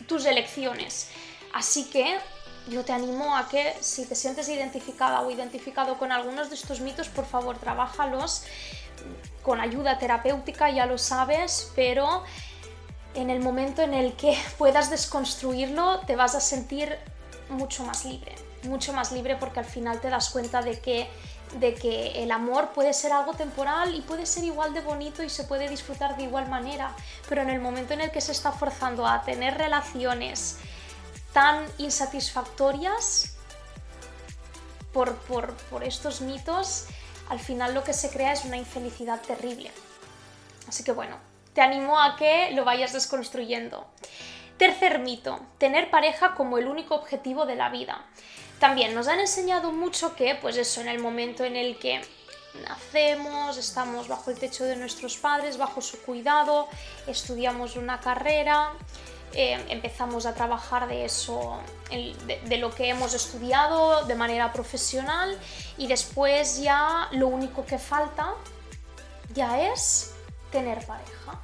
tus 0.06 0.25
elecciones. 0.25 1.11
Así 1.52 1.91
que 1.91 2.19
yo 2.69 2.85
te 2.85 2.93
animo 2.93 3.37
a 3.37 3.49
que 3.49 3.75
si 3.81 4.07
te 4.07 4.15
sientes 4.15 4.49
identificada 4.49 5.23
o 5.23 5.31
identificado 5.31 5.99
con 5.99 6.12
algunos 6.12 6.49
de 6.49 6.55
estos 6.55 6.81
mitos, 6.81 7.09
por 7.09 7.27
favor, 7.27 7.59
trabájalos 7.59 8.45
con 9.43 9.61
ayuda 9.61 9.99
terapéutica, 9.99 10.71
ya 10.71 10.87
lo 10.87 10.99
sabes, 10.99 11.73
pero 11.75 12.23
en 13.15 13.31
el 13.31 13.41
momento 13.41 13.83
en 13.83 13.95
el 13.95 14.15
que 14.15 14.37
puedas 14.59 14.91
desconstruirlo, 14.91 16.01
te 16.01 16.17
vas 16.17 16.35
a 16.35 16.41
sentir 16.41 16.99
mucho 17.49 17.85
más 17.85 18.05
libre, 18.05 18.35
mucho 18.65 18.93
más 18.93 19.12
libre 19.12 19.37
porque 19.37 19.61
al 19.61 19.65
final 19.65 20.01
te 20.01 20.11
das 20.11 20.31
cuenta 20.31 20.62
de 20.62 20.79
que 20.81 21.09
de 21.59 21.75
que 21.75 22.23
el 22.23 22.31
amor 22.31 22.71
puede 22.71 22.93
ser 22.93 23.12
algo 23.12 23.35
temporal 23.35 23.95
y 23.95 24.03
puede 24.03 24.25
ser 24.25 24.45
igual 24.45 24.73
de 24.73 24.83
bonito 24.83 25.23
y 25.23 25.29
se 25.29 25.45
puede 25.45 25.69
disfrutar 25.69 26.17
de 26.17 26.23
igual 26.23 26.49
manera, 26.49 26.95
pero 27.29 27.43
en 27.43 27.51
el 27.51 27.61
momento 27.61 27.93
en 27.93 28.03
el 28.03 28.12
que 28.12 28.21
se 28.21 28.31
está 28.31 28.53
forzando 28.53 29.07
a 29.07 29.23
tener 29.23 29.59
relaciones 29.59 30.59
tan 31.32 31.67
insatisfactorias 31.79 33.37
por, 34.93 35.17
estos 35.82 36.21
mitos, 36.21 36.87
al 37.29 37.38
final 37.38 37.75
lo 37.75 37.85
que 37.85 37.93
se 37.93 38.11
crea 38.11 38.32
es 38.32 38.44
una 38.44 38.56
infelicidad 38.56 39.21
terrible. 39.21 39.71
Así 40.69 40.85
que 40.85 40.93
bueno, 40.93 41.19
te 41.55 41.61
animo 41.61 42.00
a 42.00 42.17
que 42.17 42.50
lo 42.53 42.65
vayas 42.65 42.93
desconstruyendo. 42.93 43.87
Tercer 44.56 44.99
mito, 44.99 45.41
tener 45.59 45.91
pareja 45.91 46.35
como 46.35 46.59
el 46.59 46.67
único 46.67 46.94
objetivo 46.94 47.47
de 47.47 47.56
la 47.56 47.71
vida. 47.71 48.05
También 48.59 48.94
nos 48.94 49.09
han 49.09 49.21
enseñado 49.21 49.73
mucho 49.73 50.15
que, 50.15 50.35
pues 50.35 50.56
eso, 50.59 50.83
en 50.83 50.88
el 50.88 50.99
momento 50.99 51.45
en 51.45 51.57
el 51.57 51.78
que 51.78 52.02
nacemos, 52.69 53.57
estamos 53.57 54.09
bajo 54.09 54.31
el 54.31 54.38
techo 54.38 54.64
de 54.64 54.76
nuestros 54.76 55.16
padres, 55.16 55.57
bajo 55.57 55.81
su 55.81 56.02
cuidado, 56.02 56.69
estudiamos 57.07 57.76
una 57.76 58.00
carrera, 58.00 58.73
eh, 59.32 59.64
empezamos 59.68 60.26
a 60.26 60.34
trabajar 60.34 60.88
de 60.88 61.04
eso, 61.04 61.60
de, 61.88 62.56
lo 62.56 62.75
que 62.75 62.88
hemos 62.88 63.14
estudiado 63.14 64.04
de 64.04 64.16
manera 64.16 64.52
profesional 64.52 65.38
y 65.76 65.87
después 65.87 66.60
ya 66.60 67.08
lo 67.12 67.28
único 67.28 67.64
que 67.64 67.78
falta 67.78 68.34
ya 69.32 69.72
es 69.72 70.14
tener 70.50 70.84
pareja. 70.84 71.38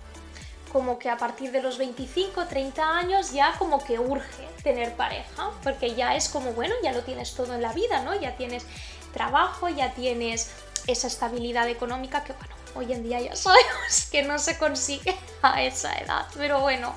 Como 0.73 0.99
que 0.99 1.09
a 1.09 1.17
partir 1.17 1.53
de 1.53 1.63
los 1.63 1.79
25, 1.79 2.47
30 2.47 2.99
años 2.99 3.33
ya 3.33 3.55
como 3.57 3.83
que 3.83 4.01
urge 4.01 4.49
tener 4.65 4.95
pareja, 4.95 5.53
porque 5.63 5.95
ya 5.95 6.17
es 6.17 6.29
como, 6.29 6.53
bueno, 6.53 6.75
ya 6.83 6.93
lo 6.93 7.03
tienes 7.03 7.35
todo 7.35 7.55
en 7.55 7.63
la 7.63 7.73
vida, 7.73 8.03
¿no? 8.03 8.19
Ya 8.21 8.37
tienes 8.37 8.67
trabajo, 9.13 9.69
ya 9.69 9.95
tienes 9.95 10.51
esa 10.89 11.07
estabilidad 11.07 11.69
económica 11.69 12.25
que, 12.25 12.33
bueno, 12.33 12.55
hoy 12.75 12.93
en 12.93 13.05
día 13.05 13.21
ya 13.21 13.37
sabemos 13.37 14.09
que 14.11 14.23
no 14.23 14.41
se 14.41 14.59
consigue 14.59 15.17
a 15.43 15.63
esa 15.63 15.95
edad, 15.95 16.27
pero 16.35 16.61
bueno, 16.61 16.93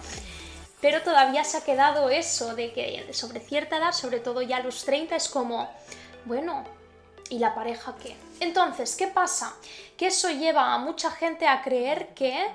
pero 0.81 1.01
todavía 1.01 1.43
se 1.43 1.57
ha 1.57 1.61
quedado 1.61 2.09
eso 2.09 2.55
de 2.55 2.71
que 2.71 3.13
sobre 3.13 3.39
cierta 3.39 3.77
edad, 3.77 3.91
sobre 3.91 4.19
todo 4.19 4.41
ya 4.41 4.57
a 4.57 4.63
los 4.63 4.85
30, 4.85 5.15
es 5.15 5.27
como, 5.27 5.69
bueno, 6.25 6.63
¿y 7.29 7.39
la 7.39 7.53
pareja 7.53 7.95
qué? 8.01 8.15
Entonces, 8.39 8.95
¿qué 8.95 9.07
pasa? 9.07 9.53
Que 9.97 10.07
eso 10.07 10.29
lleva 10.29 10.73
a 10.73 10.77
mucha 10.77 11.11
gente 11.11 11.47
a 11.47 11.61
creer 11.61 12.13
que 12.13 12.47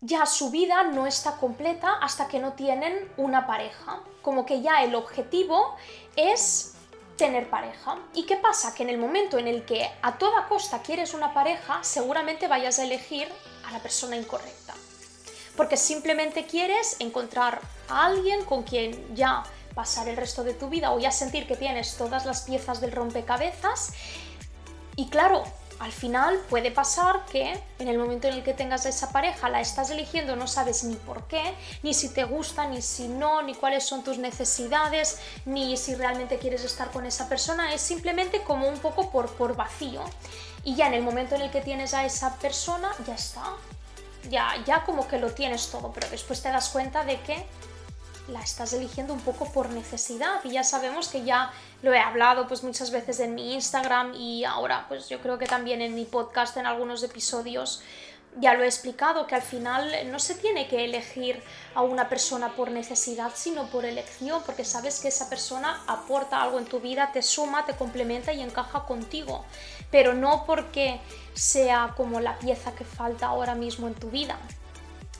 ya 0.00 0.26
su 0.26 0.50
vida 0.50 0.84
no 0.84 1.06
está 1.06 1.36
completa 1.36 1.94
hasta 2.00 2.26
que 2.26 2.40
no 2.40 2.54
tienen 2.54 3.10
una 3.16 3.46
pareja. 3.46 4.00
Como 4.22 4.44
que 4.44 4.60
ya 4.60 4.82
el 4.82 4.94
objetivo 4.94 5.76
es 6.16 6.74
tener 7.16 7.48
pareja. 7.48 7.96
¿Y 8.12 8.26
qué 8.26 8.36
pasa? 8.36 8.74
Que 8.74 8.82
en 8.82 8.90
el 8.90 8.98
momento 8.98 9.38
en 9.38 9.46
el 9.46 9.64
que 9.64 9.88
a 10.02 10.18
toda 10.18 10.48
costa 10.48 10.82
quieres 10.82 11.14
una 11.14 11.32
pareja, 11.32 11.78
seguramente 11.82 12.48
vayas 12.48 12.80
a 12.80 12.84
elegir 12.84 13.28
a 13.64 13.70
la 13.70 13.78
persona 13.78 14.16
incorrecta 14.16 14.65
porque 15.56 15.76
simplemente 15.76 16.46
quieres 16.46 16.96
encontrar 17.00 17.60
a 17.88 18.06
alguien 18.06 18.44
con 18.44 18.62
quien 18.62 19.14
ya 19.14 19.42
pasar 19.74 20.08
el 20.08 20.16
resto 20.16 20.42
de 20.42 20.54
tu 20.54 20.68
vida 20.68 20.92
o 20.92 20.98
ya 20.98 21.10
sentir 21.10 21.46
que 21.46 21.56
tienes 21.56 21.96
todas 21.96 22.24
las 22.24 22.42
piezas 22.42 22.80
del 22.80 22.92
rompecabezas. 22.92 23.92
Y 24.96 25.08
claro, 25.08 25.44
al 25.78 25.92
final 25.92 26.38
puede 26.48 26.70
pasar 26.70 27.26
que 27.26 27.60
en 27.78 27.88
el 27.88 27.98
momento 27.98 28.28
en 28.28 28.34
el 28.34 28.42
que 28.42 28.54
tengas 28.54 28.86
a 28.86 28.88
esa 28.88 29.12
pareja 29.12 29.50
la 29.50 29.60
estás 29.60 29.90
eligiendo, 29.90 30.34
no 30.34 30.46
sabes 30.46 30.84
ni 30.84 30.96
por 30.96 31.26
qué, 31.26 31.54
ni 31.82 31.92
si 31.92 32.08
te 32.08 32.24
gusta, 32.24 32.66
ni 32.66 32.80
si 32.80 33.08
no, 33.08 33.42
ni 33.42 33.54
cuáles 33.54 33.84
son 33.84 34.02
tus 34.02 34.16
necesidades, 34.16 35.18
ni 35.44 35.76
si 35.76 35.94
realmente 35.94 36.38
quieres 36.38 36.64
estar 36.64 36.90
con 36.90 37.04
esa 37.04 37.28
persona, 37.28 37.74
es 37.74 37.82
simplemente 37.82 38.42
como 38.42 38.68
un 38.68 38.78
poco 38.78 39.10
por, 39.10 39.28
por 39.34 39.54
vacío. 39.54 40.02
Y 40.64 40.74
ya 40.74 40.86
en 40.86 40.94
el 40.94 41.02
momento 41.02 41.34
en 41.34 41.42
el 41.42 41.50
que 41.50 41.60
tienes 41.60 41.92
a 41.92 42.06
esa 42.06 42.36
persona, 42.38 42.90
ya 43.06 43.14
está. 43.14 43.54
Ya, 44.30 44.54
ya 44.64 44.84
como 44.84 45.06
que 45.06 45.18
lo 45.18 45.32
tienes 45.32 45.70
todo, 45.70 45.92
pero 45.92 46.08
después 46.10 46.42
te 46.42 46.48
das 46.48 46.68
cuenta 46.70 47.04
de 47.04 47.20
que 47.20 47.46
la 48.28 48.40
estás 48.40 48.72
eligiendo 48.72 49.12
un 49.12 49.20
poco 49.20 49.52
por 49.52 49.70
necesidad. 49.70 50.40
Y 50.44 50.50
ya 50.50 50.64
sabemos 50.64 51.08
que 51.08 51.24
ya 51.24 51.52
lo 51.82 51.92
he 51.92 51.98
hablado 51.98 52.48
pues 52.48 52.62
muchas 52.62 52.90
veces 52.90 53.20
en 53.20 53.34
mi 53.34 53.54
Instagram 53.54 54.14
y 54.14 54.44
ahora 54.44 54.86
pues 54.88 55.08
yo 55.08 55.20
creo 55.20 55.38
que 55.38 55.46
también 55.46 55.82
en 55.82 55.94
mi 55.94 56.04
podcast 56.04 56.56
en 56.56 56.66
algunos 56.66 57.02
episodios 57.02 57.82
ya 58.38 58.52
lo 58.54 58.64
he 58.64 58.66
explicado 58.66 59.26
que 59.26 59.34
al 59.34 59.42
final 59.42 59.90
no 60.10 60.18
se 60.18 60.34
tiene 60.34 60.68
que 60.68 60.84
elegir 60.84 61.42
a 61.74 61.82
una 61.82 62.08
persona 62.08 62.54
por 62.54 62.70
necesidad 62.70 63.32
sino 63.34 63.68
por 63.68 63.84
elección 63.86 64.42
porque 64.44 64.64
sabes 64.64 65.00
que 65.00 65.08
esa 65.08 65.30
persona 65.30 65.82
aporta 65.86 66.42
algo 66.42 66.58
en 66.58 66.66
tu 66.66 66.80
vida, 66.80 67.10
te 67.12 67.22
suma, 67.22 67.64
te 67.64 67.74
complementa 67.74 68.32
y 68.32 68.42
encaja 68.42 68.84
contigo 68.84 69.44
pero 69.90 70.14
no 70.14 70.44
porque 70.46 71.00
sea 71.34 71.94
como 71.96 72.20
la 72.20 72.38
pieza 72.38 72.74
que 72.74 72.84
falta 72.84 73.26
ahora 73.26 73.54
mismo 73.54 73.86
en 73.88 73.94
tu 73.94 74.10
vida. 74.10 74.38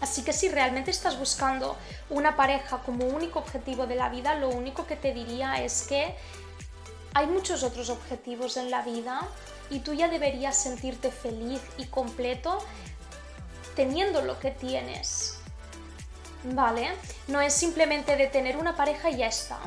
Así 0.01 0.23
que 0.23 0.33
si 0.33 0.49
realmente 0.49 0.91
estás 0.91 1.19
buscando 1.19 1.77
una 2.11 2.37
pareja 2.37 2.79
como 2.79 3.07
único 3.07 3.39
objetivo 3.39 3.87
de 3.87 3.97
la 3.97 4.09
vida, 4.09 4.35
lo 4.35 4.49
único 4.51 4.87
que 4.87 4.97
te 4.97 5.13
diría 5.13 5.63
es 5.63 5.87
que 5.89 6.15
hay 7.15 7.27
muchos 7.27 7.63
otros 7.63 7.89
objetivos 7.89 8.59
en 8.59 8.71
la 8.71 8.83
vida 8.83 9.27
y 9.71 9.81
tú 9.81 9.95
ya 9.95 10.09
deberías 10.09 10.57
sentirte 10.57 11.11
feliz 11.11 11.61
y 11.79 11.87
completo 11.87 12.59
teniendo 13.75 14.23
lo 14.23 14.39
que 14.39 14.51
tienes. 14.51 15.39
¿Vale? 16.45 16.91
No 17.27 17.41
es 17.41 17.55
simplemente 17.55 18.17
de 18.17 18.27
tener 18.27 18.57
una 18.59 18.77
pareja 18.77 19.11
y 19.11 19.17
ya 19.17 19.29
está. 19.29 19.59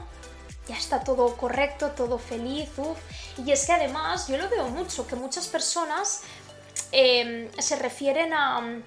Ya 0.69 0.77
está 0.77 1.03
todo 1.03 1.35
correcto, 1.35 1.91
todo 1.91 2.17
feliz, 2.17 2.69
uff. 2.77 2.97
Y 3.37 3.51
es 3.51 3.65
que 3.65 3.73
además 3.73 4.27
yo 4.29 4.37
lo 4.37 4.47
veo 4.47 4.69
mucho, 4.69 5.05
que 5.05 5.17
muchas 5.17 5.47
personas 5.47 6.21
eh, 6.91 7.51
se 7.57 7.75
refieren 7.75 8.31
a 8.33 8.81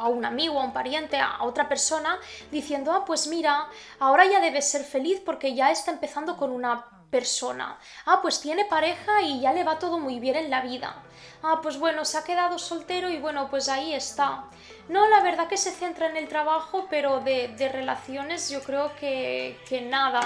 a 0.00 0.08
un 0.08 0.24
amigo, 0.24 0.58
a 0.58 0.64
un 0.64 0.72
pariente, 0.72 1.18
a 1.18 1.42
otra 1.42 1.68
persona, 1.68 2.18
diciendo, 2.50 2.92
ah, 2.92 3.04
pues 3.04 3.26
mira, 3.26 3.68
ahora 3.98 4.24
ya 4.26 4.40
debe 4.40 4.62
ser 4.62 4.82
feliz 4.82 5.20
porque 5.24 5.54
ya 5.54 5.70
está 5.70 5.90
empezando 5.90 6.36
con 6.38 6.50
una 6.50 6.86
persona. 7.10 7.78
Ah, 8.06 8.20
pues 8.22 8.40
tiene 8.40 8.64
pareja 8.64 9.22
y 9.22 9.40
ya 9.40 9.52
le 9.52 9.64
va 9.64 9.78
todo 9.78 9.98
muy 9.98 10.20
bien 10.20 10.36
en 10.36 10.50
la 10.50 10.62
vida. 10.62 10.94
Ah, 11.42 11.60
pues 11.62 11.78
bueno, 11.78 12.04
se 12.04 12.18
ha 12.18 12.24
quedado 12.24 12.58
soltero 12.58 13.08
y 13.08 13.18
bueno, 13.18 13.48
pues 13.50 13.68
ahí 13.68 13.94
está. 13.94 14.44
No, 14.88 15.08
la 15.08 15.20
verdad 15.20 15.48
que 15.48 15.56
se 15.56 15.70
centra 15.70 16.06
en 16.06 16.16
el 16.16 16.28
trabajo, 16.28 16.86
pero 16.90 17.20
de, 17.20 17.70
relaciones 17.72 18.50
yo 18.50 18.62
creo 18.62 18.94
que, 18.96 19.58
que 19.68 19.80
nada, 19.80 20.20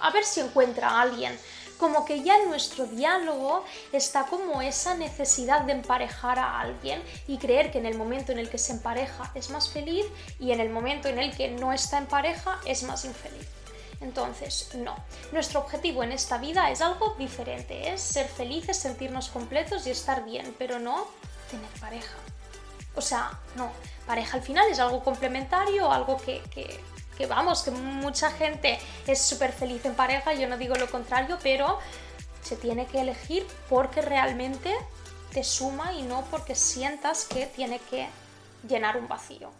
a 0.00 0.10
ver 0.10 0.24
si 0.24 0.40
encuentra 0.40 0.90
a 0.90 1.02
alguien 1.02 1.36
como 1.78 2.04
que 2.04 2.22
ya 2.22 2.36
en 2.36 2.48
nuestro 2.48 2.86
diálogo 2.86 3.64
está 3.92 4.26
como 4.26 4.62
esa 4.62 4.94
necesidad 4.94 5.62
de 5.62 5.72
emparejar 5.72 6.38
a 6.38 6.60
alguien 6.60 7.02
y 7.26 7.38
creer 7.38 7.70
que 7.70 7.78
en 7.78 7.86
el 7.86 7.96
momento 7.96 8.32
en 8.32 8.38
el 8.38 8.48
que 8.48 8.58
se 8.58 8.72
empareja 8.72 9.30
es 9.34 9.50
más 9.50 9.68
feliz 9.68 10.06
y 10.38 10.52
en 10.52 10.60
el 10.60 10.70
momento 10.70 11.08
en 11.08 11.18
el 11.18 11.36
que 11.36 11.50
no 11.50 11.72
está 11.72 11.98
en 11.98 12.06
pareja 12.06 12.60
es 12.64 12.82
más 12.84 13.04
infeliz. 13.04 13.63
Entonces, 14.04 14.70
no. 14.74 14.94
Nuestro 15.32 15.60
objetivo 15.60 16.02
en 16.02 16.12
esta 16.12 16.38
vida 16.38 16.70
es 16.70 16.80
algo 16.80 17.14
diferente, 17.18 17.92
es 17.92 18.00
ser 18.00 18.28
felices, 18.28 18.76
sentirnos 18.76 19.28
completos 19.28 19.86
y 19.86 19.90
estar 19.90 20.24
bien, 20.24 20.54
pero 20.58 20.78
no 20.78 21.08
tener 21.50 21.68
pareja. 21.80 22.14
O 22.94 23.00
sea, 23.00 23.40
no, 23.56 23.72
pareja 24.06 24.36
al 24.36 24.42
final 24.42 24.68
es 24.70 24.78
algo 24.78 25.02
complementario, 25.02 25.90
algo 25.90 26.16
que, 26.18 26.42
que 26.54 26.80
que 27.16 27.26
vamos, 27.26 27.62
que 27.62 27.70
mucha 27.70 28.30
gente 28.30 28.78
es 29.06 29.20
súper 29.20 29.52
feliz 29.52 29.84
en 29.84 29.94
pareja, 29.94 30.34
yo 30.34 30.48
no 30.48 30.56
digo 30.56 30.74
lo 30.74 30.90
contrario, 30.90 31.38
pero 31.42 31.78
se 32.42 32.56
tiene 32.56 32.86
que 32.86 33.00
elegir 33.00 33.46
porque 33.68 34.02
realmente 34.02 34.74
te 35.32 35.44
suma 35.44 35.92
y 35.92 36.02
no 36.02 36.24
porque 36.30 36.54
sientas 36.54 37.24
que 37.24 37.46
tiene 37.46 37.78
que 37.78 38.08
llenar 38.68 38.96
un 38.96 39.08
vacío. 39.08 39.50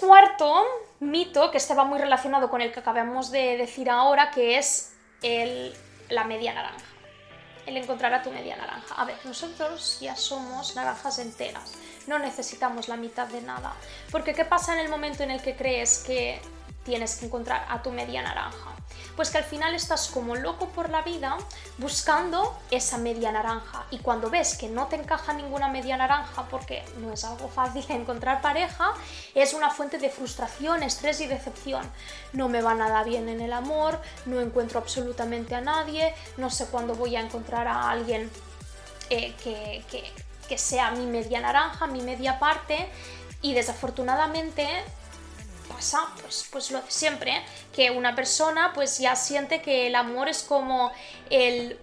Cuarto 0.00 0.64
mito, 1.00 1.50
que 1.50 1.58
este 1.58 1.74
va 1.74 1.84
muy 1.84 1.98
relacionado 1.98 2.50
con 2.50 2.60
el 2.60 2.72
que 2.72 2.80
acabamos 2.80 3.30
de 3.30 3.56
decir 3.56 3.90
ahora, 3.90 4.30
que 4.30 4.58
es 4.58 4.94
el, 5.22 5.74
la 6.08 6.24
media 6.24 6.54
naranja. 6.54 6.84
El 7.66 7.76
encontrar 7.76 8.14
a 8.14 8.22
tu 8.22 8.30
media 8.30 8.56
naranja. 8.56 8.94
A 8.94 9.04
ver, 9.04 9.16
nosotros 9.24 9.98
ya 10.00 10.16
somos 10.16 10.74
naranjas 10.74 11.18
enteras 11.18 11.76
no 12.08 12.18
necesitamos 12.18 12.88
la 12.88 12.96
mitad 12.96 13.28
de 13.28 13.42
nada. 13.42 13.74
Porque 14.10 14.34
¿qué 14.34 14.44
pasa 14.44 14.72
en 14.72 14.80
el 14.80 14.88
momento 14.88 15.22
en 15.22 15.30
el 15.30 15.40
que 15.40 15.54
crees 15.54 16.02
que 16.04 16.40
tienes 16.88 17.16
que 17.16 17.26
encontrar 17.26 17.66
a 17.68 17.82
tu 17.82 17.90
media 17.90 18.22
naranja? 18.22 18.70
Pues 19.14 19.28
que 19.28 19.38
al 19.38 19.44
final 19.44 19.74
estás 19.74 20.08
como 20.08 20.36
loco 20.36 20.68
por 20.68 20.88
la 20.88 21.02
vida 21.02 21.36
buscando 21.76 22.58
esa 22.70 22.96
media 22.96 23.30
naranja 23.30 23.84
y 23.90 23.98
cuando 23.98 24.30
ves 24.30 24.56
que 24.56 24.68
no 24.68 24.86
te 24.86 24.96
encaja 24.96 25.34
ninguna 25.34 25.68
media 25.68 25.98
naranja 25.98 26.48
porque 26.48 26.82
no 26.98 27.12
es 27.12 27.24
algo 27.24 27.48
fácil 27.48 27.84
encontrar 27.90 28.40
pareja, 28.40 28.94
es 29.34 29.52
una 29.52 29.70
fuente 29.70 29.98
de 29.98 30.08
frustración, 30.08 30.82
estrés 30.82 31.20
y 31.20 31.26
decepción. 31.26 31.84
No 32.32 32.48
me 32.48 32.62
va 32.62 32.74
nada 32.74 33.04
bien 33.04 33.28
en 33.28 33.42
el 33.42 33.52
amor, 33.52 34.00
no 34.24 34.40
encuentro 34.40 34.78
absolutamente 34.78 35.54
a 35.54 35.60
nadie, 35.60 36.14
no 36.38 36.48
sé 36.48 36.66
cuándo 36.66 36.94
voy 36.94 37.16
a 37.16 37.20
encontrar 37.20 37.68
a 37.68 37.90
alguien 37.90 38.30
eh, 39.10 39.34
que, 39.42 39.84
que 39.90 40.10
que 40.48 40.58
sea 40.58 40.90
mi 40.90 41.06
media 41.06 41.40
naranja, 41.40 41.86
mi 41.86 42.00
media 42.00 42.38
parte 42.38 42.88
y 43.42 43.54
desafortunadamente 43.54 44.66
pasa 45.78 46.08
pues, 46.20 46.48
pues 46.50 46.72
lo 46.72 46.82
de 46.82 46.90
siempre, 46.90 47.40
que 47.72 47.92
una 47.92 48.16
persona 48.16 48.72
pues 48.74 48.98
ya 48.98 49.14
siente 49.14 49.62
que 49.62 49.86
el 49.86 49.94
amor 49.94 50.28
es 50.28 50.42
como 50.42 50.90
el 51.30 51.78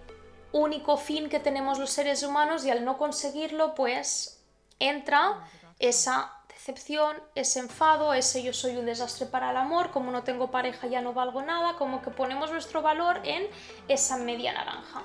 único 0.52 0.98
fin 0.98 1.30
que 1.30 1.40
tenemos 1.40 1.78
los 1.78 1.90
seres 1.90 2.22
humanos 2.22 2.66
y 2.66 2.70
al 2.70 2.84
no 2.84 2.98
conseguirlo 2.98 3.74
pues 3.74 4.38
entra 4.78 5.48
esa 5.78 6.30
decepción, 6.48 7.16
ese 7.34 7.60
enfado, 7.60 8.12
ese 8.12 8.42
yo 8.42 8.52
soy 8.52 8.76
un 8.76 8.84
desastre 8.84 9.24
para 9.24 9.50
el 9.50 9.56
amor, 9.56 9.90
como 9.92 10.10
no 10.10 10.24
tengo 10.24 10.50
pareja 10.50 10.88
ya 10.88 11.00
no 11.00 11.14
valgo 11.14 11.40
nada, 11.40 11.76
como 11.78 12.02
que 12.02 12.10
ponemos 12.10 12.50
nuestro 12.50 12.82
valor 12.82 13.20
en 13.24 13.46
esa 13.88 14.18
media 14.18 14.52
naranja. 14.52 15.04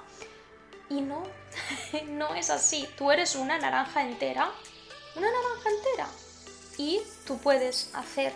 Y 0.90 1.00
no, 1.00 1.24
no 2.10 2.36
es 2.36 2.50
así. 2.50 2.86
Tú 2.98 3.10
eres 3.10 3.36
una 3.36 3.58
naranja 3.58 4.02
entera, 4.02 4.52
una 5.16 5.28
naranja 5.28 5.70
entera. 5.70 6.08
Y 6.78 7.02
tú 7.26 7.38
puedes 7.38 7.92
hacer 7.94 8.34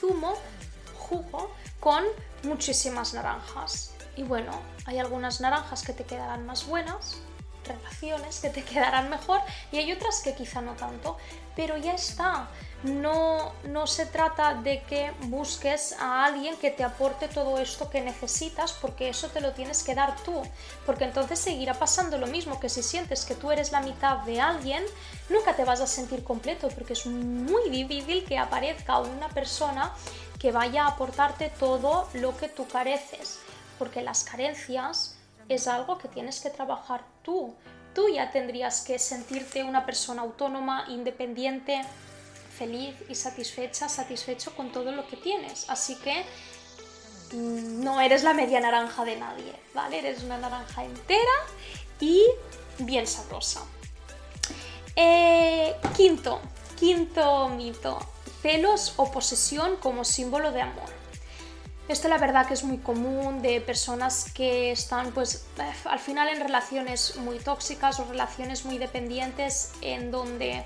zumo, 0.00 0.34
jugo, 0.96 1.54
con 1.80 2.04
muchísimas 2.42 3.14
naranjas. 3.14 3.94
Y 4.16 4.22
bueno, 4.22 4.52
hay 4.86 4.98
algunas 4.98 5.40
naranjas 5.40 5.82
que 5.82 5.92
te 5.92 6.04
quedarán 6.04 6.46
más 6.46 6.66
buenas, 6.66 7.18
relaciones 7.64 8.40
que 8.40 8.50
te 8.50 8.62
quedarán 8.70 9.10
mejor 9.10 9.40
y 9.72 9.78
hay 9.78 9.92
otras 9.92 10.20
que 10.22 10.34
quizá 10.34 10.60
no 10.60 10.72
tanto, 10.74 11.16
pero 11.56 11.76
ya 11.78 11.94
está. 11.94 12.48
No, 12.82 13.52
no 13.64 13.86
se 13.86 14.04
trata 14.04 14.54
de 14.54 14.82
que 14.82 15.10
busques 15.22 15.96
a 15.98 16.26
alguien 16.26 16.56
que 16.58 16.70
te 16.70 16.84
aporte 16.84 17.26
todo 17.26 17.58
esto 17.58 17.88
que 17.90 18.02
necesitas 18.02 18.74
porque 18.74 19.08
eso 19.08 19.28
te 19.28 19.40
lo 19.40 19.52
tienes 19.52 19.82
que 19.82 19.94
dar 19.94 20.14
tú, 20.22 20.42
porque 20.84 21.04
entonces 21.04 21.38
seguirá 21.38 21.74
pasando 21.74 22.18
lo 22.18 22.26
mismo 22.26 22.60
que 22.60 22.68
si 22.68 22.82
sientes 22.82 23.24
que 23.24 23.34
tú 23.34 23.50
eres 23.50 23.72
la 23.72 23.80
mitad 23.80 24.18
de 24.18 24.40
alguien, 24.40 24.84
nunca 25.30 25.56
te 25.56 25.64
vas 25.64 25.80
a 25.80 25.86
sentir 25.86 26.22
completo 26.22 26.68
porque 26.68 26.92
es 26.92 27.06
muy 27.06 27.70
difícil 27.70 28.24
que 28.24 28.38
aparezca 28.38 28.98
una 28.98 29.30
persona 29.30 29.92
que 30.38 30.52
vaya 30.52 30.84
a 30.84 30.88
aportarte 30.88 31.48
todo 31.58 32.08
lo 32.12 32.36
que 32.36 32.48
tú 32.48 32.68
careces, 32.68 33.40
porque 33.78 34.02
las 34.02 34.22
carencias 34.22 35.16
es 35.48 35.66
algo 35.66 35.96
que 35.98 36.08
tienes 36.08 36.40
que 36.40 36.50
trabajar 36.50 37.04
tú. 37.22 37.54
Tú 37.96 38.10
ya 38.10 38.30
tendrías 38.30 38.82
que 38.82 38.98
sentirte 38.98 39.64
una 39.64 39.86
persona 39.86 40.20
autónoma, 40.20 40.84
independiente, 40.90 41.80
feliz 42.58 42.94
y 43.08 43.14
satisfecha, 43.14 43.88
satisfecho 43.88 44.54
con 44.54 44.70
todo 44.70 44.92
lo 44.92 45.08
que 45.08 45.16
tienes. 45.16 45.64
Así 45.70 45.96
que 45.96 46.22
mm, 47.32 47.82
no 47.82 47.98
eres 48.02 48.22
la 48.22 48.34
media 48.34 48.60
naranja 48.60 49.06
de 49.06 49.16
nadie, 49.16 49.54
¿vale? 49.72 50.00
Eres 50.00 50.22
una 50.22 50.36
naranja 50.36 50.84
entera 50.84 51.36
y 51.98 52.22
bien 52.80 53.06
sabrosa. 53.06 53.62
Eh, 54.94 55.74
quinto, 55.96 56.42
quinto 56.78 57.48
mito, 57.48 57.98
celos 58.42 58.92
o 58.98 59.10
posesión 59.10 59.76
como 59.76 60.04
símbolo 60.04 60.52
de 60.52 60.60
amor. 60.60 61.05
Esto 61.88 62.08
la 62.08 62.18
verdad 62.18 62.46
que 62.48 62.54
es 62.54 62.64
muy 62.64 62.78
común 62.78 63.42
de 63.42 63.60
personas 63.60 64.32
que 64.32 64.72
están 64.72 65.12
pues 65.12 65.46
eh, 65.58 65.72
al 65.84 66.00
final 66.00 66.28
en 66.28 66.40
relaciones 66.40 67.16
muy 67.18 67.38
tóxicas 67.38 68.00
o 68.00 68.04
relaciones 68.06 68.64
muy 68.64 68.78
dependientes 68.78 69.70
en 69.82 70.10
donde 70.10 70.64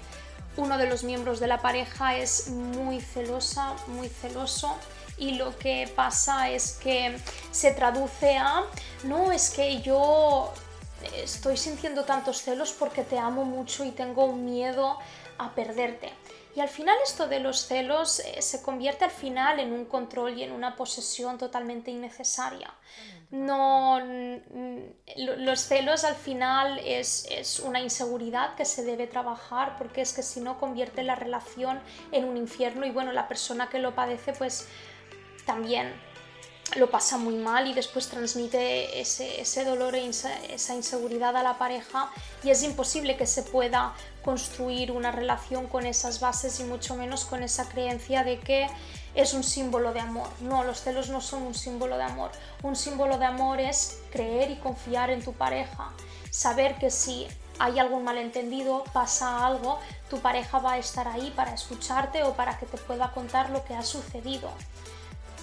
uno 0.57 0.79
de 0.79 0.89
los 0.89 1.05
miembros 1.05 1.39
de 1.39 1.47
la 1.47 1.61
pareja 1.61 2.17
es 2.17 2.49
muy 2.49 3.03
celosa, 3.03 3.75
muy 3.89 4.09
celoso 4.09 4.75
y 5.19 5.33
lo 5.33 5.57
que 5.59 5.93
pasa 5.95 6.49
es 6.49 6.79
que 6.83 7.19
se 7.51 7.73
traduce 7.73 8.39
a 8.39 8.65
no 9.05 9.31
es 9.31 9.51
que 9.51 9.83
yo 9.83 10.55
estoy 11.17 11.59
sintiendo 11.59 12.05
tantos 12.05 12.41
celos 12.41 12.73
porque 12.73 13.05
te 13.05 13.19
amo 13.19 13.45
mucho 13.45 13.85
y 13.85 13.91
tengo 13.91 14.33
miedo 14.33 14.97
a 15.37 15.51
perderte. 15.51 16.11
Y 16.55 16.61
al 16.61 16.69
final 16.69 16.97
esto 17.05 17.29
de 17.29 17.39
los 17.39 17.67
celos 17.67 18.21
eh, 18.21 18.43
se 18.43 18.61
convierte 18.63 19.05
al 19.05 19.11
final 19.11 19.61
en 19.61 19.73
un 19.73 19.85
control 19.85 20.37
y 20.37 20.43
en 20.43 20.53
una 20.53 20.75
posesión 20.75 21.39
totalmente 21.39 21.91
innecesaria. 21.91 22.75
No, 23.31 24.01
los 25.17 25.61
celos 25.61 26.03
al 26.03 26.17
final 26.17 26.81
es, 26.85 27.29
es, 27.31 27.61
una 27.61 27.81
inseguridad 27.81 28.57
que 28.57 28.65
se 28.65 28.83
debe 28.83 29.07
trabajar 29.07 29.77
porque 29.79 30.01
es 30.01 30.13
que 30.13 30.25
si 30.25 30.41
no 30.41 30.59
convierte 30.59 31.05
la 31.05 31.15
relación 31.15 31.81
en 32.11 32.25
un 32.25 32.37
infierno 32.37 32.85
y 32.85 32.91
bueno, 32.91 33.13
la 33.13 33.29
persona 33.29 33.69
que 33.69 33.79
lo 33.79 33.95
padece 33.95 34.33
pues 34.33 34.67
también 35.47 35.95
lo 36.77 36.91
pasa 36.91 37.19
muy 37.19 37.35
mal 37.35 37.67
y 37.67 37.75
después 37.75 38.09
transmite 38.09 39.01
ese, 39.01 39.65
dolor 39.65 39.95
e 39.95 40.07
esa 40.09 40.75
inseguridad 40.75 41.37
a 41.37 41.43
la 41.43 41.59
pareja 41.59 42.11
y 42.45 42.51
es 42.51 42.63
imposible 42.63 43.17
que 43.17 43.27
se 43.27 43.43
pueda 43.43 43.95
construir 44.25 44.93
una 44.93 45.11
relación 45.11 45.67
con 45.67 45.87
esas 45.87 46.21
bases 46.21 46.61
y 46.61 46.65
mucho 46.65 46.97
menos 46.97 47.25
con 47.25 47.43
esa 47.43 47.69
creencia 47.69 48.25
de 48.25 48.39
que 48.39 48.67
es 49.15 49.35
un 49.35 49.43
símbolo 49.43 49.93
de 49.93 50.01
amor. 50.01 50.29
No, 50.41 50.65
los 50.65 50.81
celos 50.81 51.09
no 51.09 51.21
son 51.21 51.43
un 51.43 51.55
símbolo 51.55 51.97
de 51.97 52.05
amor. 52.05 52.31
Un 52.63 52.77
símbolo 52.77 53.19
de 53.19 53.27
amor 53.27 53.61
es 53.61 54.01
creer 54.11 54.51
y 54.51 54.57
confiar 54.57 55.11
en 55.11 55.23
tu 55.23 55.33
pareja, 55.33 55.91
saber 56.31 56.77
que 56.77 56.91
si 56.91 57.27
hay 57.59 57.79
algún 57.79 58.05
malentendido, 58.05 58.85
pasa 58.93 59.47
algo, 59.47 59.79
tu 60.09 60.21
pareja 60.21 60.59
va 60.59 60.73
a 60.73 60.79
estar 60.79 61.09
ahí 61.09 61.33
para 61.37 61.53
escucharte 61.53 62.23
o 62.23 62.35
para 62.35 62.59
que 62.59 62.67
te 62.67 62.79
pueda 62.79 63.13
contar 63.13 63.51
lo 63.51 63.65
que 63.65 63.75
ha 63.75 63.83
sucedido 63.83 64.51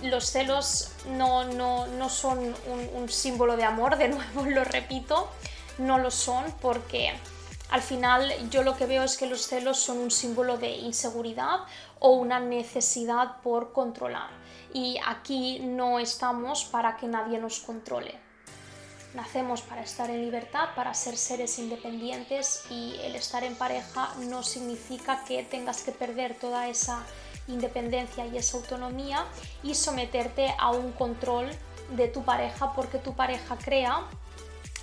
los 0.04 0.30
celos 0.30 0.92
no, 1.10 2.10
son 2.10 2.40
un, 2.40 2.90
un, 2.94 3.10
símbolo 3.10 3.58
de 3.58 3.64
amor, 3.64 3.98
de 3.98 4.10
nuevo 4.10 4.46
lo 4.46 4.64
repito, 4.64 5.30
no 5.78 5.98
lo 5.98 6.12
son 6.12 6.44
porque 6.62 7.14
al 7.70 7.82
final 7.82 8.50
yo 8.50 8.64
lo 8.64 8.78
que 8.78 8.86
veo 8.86 9.04
es 9.04 9.18
que 9.18 9.26
los 9.26 9.48
celos 9.48 9.78
son 9.78 9.98
un 9.98 10.12
símbolo 10.12 10.58
de 10.58 10.70
inseguridad 10.70 11.62
o 12.00 12.12
una 12.12 12.40
necesidad 12.40 13.42
por 13.42 13.74
controlar. 13.74 14.30
Y 14.74 14.98
aquí 15.06 15.60
no 15.60 16.00
estamos 16.00 16.66
para 16.66 16.98
que 16.98 17.08
nadie 17.08 17.40
nos 17.40 17.60
controle. 17.60 18.20
Nacemos 19.14 19.62
para 19.62 19.82
estar 19.82 20.10
en 20.10 20.22
libertad, 20.22 20.70
para 20.76 20.94
ser 20.94 21.18
seres 21.18 21.60
independientes 21.60 22.64
y 22.70 22.96
el 23.04 23.16
estar 23.16 23.44
en 23.44 23.56
pareja 23.56 24.14
no 24.20 24.44
significa 24.44 25.24
que 25.24 25.44
tengas 25.44 25.82
que 25.82 25.92
perder 25.92 26.38
toda 26.38 26.68
esa 26.68 27.04
independencia 27.48 28.26
y 28.28 28.38
esa 28.38 28.58
autonomía 28.58 29.26
y 29.64 29.76
someterte 29.76 30.54
a 30.60 30.72
un 30.72 30.92
control 30.92 31.50
de 31.96 32.08
tu 32.10 32.24
pareja 32.24 32.74
porque 32.74 33.00
tu 33.00 33.16
pareja 33.16 33.58
crea 33.58 34.04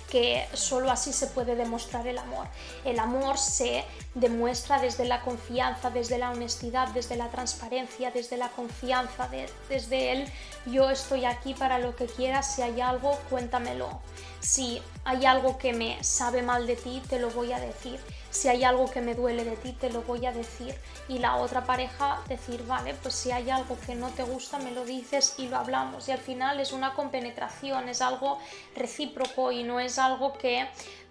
que 0.09 0.47
solo 0.53 0.91
así 0.91 1.13
se 1.13 1.27
puede 1.27 1.55
demostrar 1.55 2.07
el 2.07 2.17
amor. 2.17 2.47
El 2.83 2.99
amor 2.99 3.37
se 3.37 3.83
demuestra 4.13 4.79
desde 4.79 5.05
la 5.05 5.21
confianza, 5.21 5.89
desde 5.89 6.17
la 6.17 6.31
honestidad, 6.31 6.89
desde 6.89 7.15
la 7.15 7.29
transparencia, 7.29 8.11
desde 8.11 8.37
la 8.37 8.49
confianza, 8.49 9.29
desde 9.69 10.11
el 10.11 10.31
yo 10.65 10.89
estoy 10.89 11.25
aquí 11.25 11.53
para 11.53 11.79
lo 11.79 11.95
que 11.95 12.05
quieras, 12.05 12.55
si 12.55 12.61
hay 12.61 12.81
algo, 12.81 13.17
cuéntamelo. 13.29 13.99
Si 14.39 14.81
hay 15.03 15.25
algo 15.25 15.57
que 15.57 15.73
me 15.73 16.03
sabe 16.03 16.41
mal 16.41 16.67
de 16.67 16.75
ti, 16.75 17.01
te 17.09 17.19
lo 17.19 17.29
voy 17.31 17.51
a 17.51 17.59
decir 17.59 17.99
si 18.35 18.49
hay 18.49 18.63
algo 18.63 18.89
que 18.89 19.01
me 19.01 19.15
duele 19.15 19.43
de 19.43 19.55
ti, 19.55 19.71
te 19.71 19.89
lo 19.89 20.01
voy 20.01 20.25
a 20.25 20.31
decir. 20.31 20.75
Y 21.07 21.19
la 21.19 21.37
otra 21.37 21.65
pareja 21.65 22.21
decir, 22.27 22.65
vale, 22.65 22.93
pues 22.95 23.15
si 23.15 23.31
hay 23.31 23.49
algo 23.49 23.77
que 23.85 23.95
no 23.95 24.09
te 24.09 24.23
gusta, 24.23 24.59
me 24.59 24.71
lo 24.71 24.85
dices 24.85 25.35
y 25.37 25.47
lo 25.47 25.57
hablamos. 25.57 26.07
Y 26.07 26.11
al 26.11 26.19
final 26.19 26.59
es 26.59 26.71
una 26.71 26.93
compenetración, 26.93 27.89
es 27.89 28.01
algo 28.01 28.39
recíproco 28.75 29.51
y 29.51 29.63
no 29.63 29.79
es 29.79 29.97
algo 29.97 30.33
que 30.33 30.67